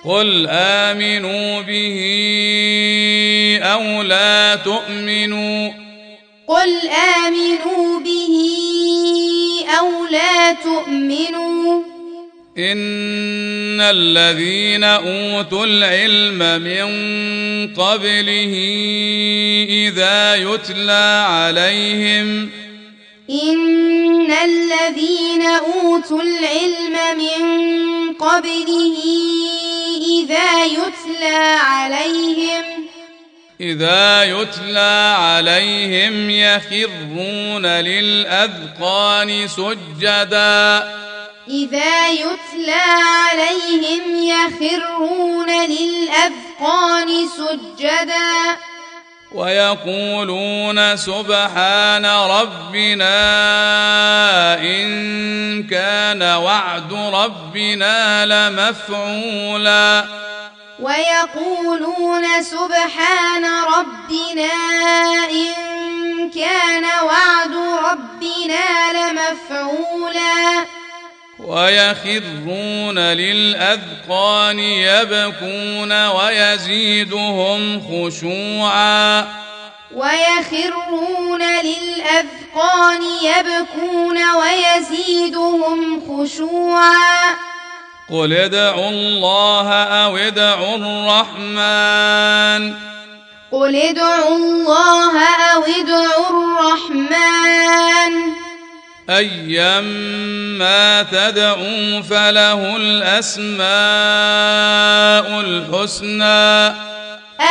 قل 0.06 0.48
آمنوا 0.50 1.62
به 1.62 2.00
أو 3.64 4.02
لا 4.02 4.56
تؤمنوا. 4.56 5.72
قل 6.48 6.90
آمنوا 6.90 8.00
به 8.00 8.36
أو 9.80 10.06
لا 10.06 10.54
تؤمنوا. 10.54 11.93
إن 12.58 13.82
الذين 13.82 14.84
أوتوا 14.84 15.66
العلم 15.66 16.62
من 16.62 16.88
قبله 17.74 18.54
إذا 19.70 20.36
يتلى 20.36 21.26
عليهم 21.28 22.50
إن 23.30 24.32
الذين 24.32 25.42
أوتوا 25.42 26.22
العلم 26.22 27.18
من 27.18 27.44
قبله 28.14 28.98
إذا 30.22 30.66
يتلى 30.66 31.56
عليهم 31.60 32.64
إذا 33.62 34.24
يتلى 34.24 35.16
عليهم 35.18 36.30
يخرون 36.30 37.66
للأذقان 37.66 39.48
سجدا 39.48 41.03
إذا 41.48 42.08
يتلى 42.08 42.84
عليهم 43.06 44.24
يخرون 44.24 45.50
للأذقان 45.50 47.28
سجدا. 47.38 48.58
ويقولون 49.32 50.98
سبحان 50.98 52.06
ربنا 52.06 53.16
إن 54.60 55.68
كان 55.68 56.24
وعد 56.24 56.94
ربنا 56.94 58.26
لمفعولا. 58.26 60.06
ويقولون 60.80 62.44
سبحان 62.44 63.46
ربنا 63.46 64.54
إن 65.32 65.54
كان 66.32 66.84
وعد 66.84 67.56
ربنا 67.92 68.94
لمفعولا. 68.94 70.66
ويخرون 71.40 73.00
للأذقان 73.00 74.60
يبكون 74.60 76.08
ويزيدهم 76.08 77.82
خشوعا. 77.82 79.28
ويخرون 79.96 81.42
للأذقان 81.42 83.02
يبكون 83.24 84.18
ويزيدهم 84.36 86.02
خشوعا. 86.02 87.36
قل 88.12 88.34
ادعوا 88.34 88.90
الله 88.90 89.74
أو 89.74 90.18
ادعوا 90.18 90.76
الرحمن. 90.76 92.74
قل 93.52 93.76
ادعوا 93.76 94.36
الله 94.36 95.24
أو 95.24 95.64
ادعوا 95.64 96.30
الرحمن. 96.30 98.34
أيما 99.10 101.04
تدعوا 101.04 102.02
فله 102.02 102.76
الأسماء 102.76 103.64
الحسنى. 105.40 106.76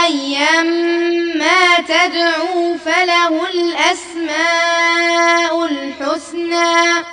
أيما 0.04 1.76
تدعوا 1.88 2.76
فله 2.84 3.40
الأسماء 3.54 5.64
الحسنى. 5.64 7.04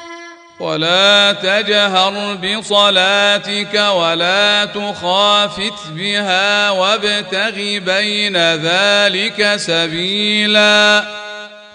ولا 0.59 1.31
تجهر 1.31 2.35
بصلاتك 2.35 3.73
ولا 3.73 4.65
تخافت 4.65 5.87
بها 5.91 6.69
وابتغ 6.69 7.79
بين 7.79 8.37
ذلك 8.37 9.55
سبيلا. 9.55 11.03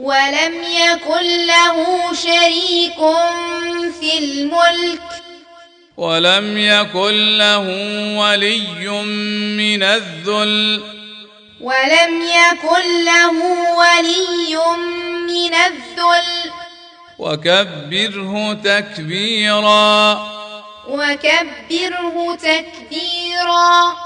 ولم 0.00 0.62
يكن 0.62 1.46
له 1.46 2.14
شريك 2.14 2.96
في 4.00 4.18
الملك. 4.18 5.02
ولم 5.96 6.58
يكن 6.58 7.38
له 7.38 7.66
ولي 8.18 8.88
من 9.56 9.82
الذل. 9.82 10.82
ولم 11.60 12.22
يكن 12.22 13.04
له 13.04 13.32
ولي 13.76 14.56
من 15.26 15.54
الذل. 15.54 16.52
وكبره 17.18 18.52
تكبيرا. 18.52 20.12
وكبره 20.88 22.34
تكبيرا. 22.34 23.96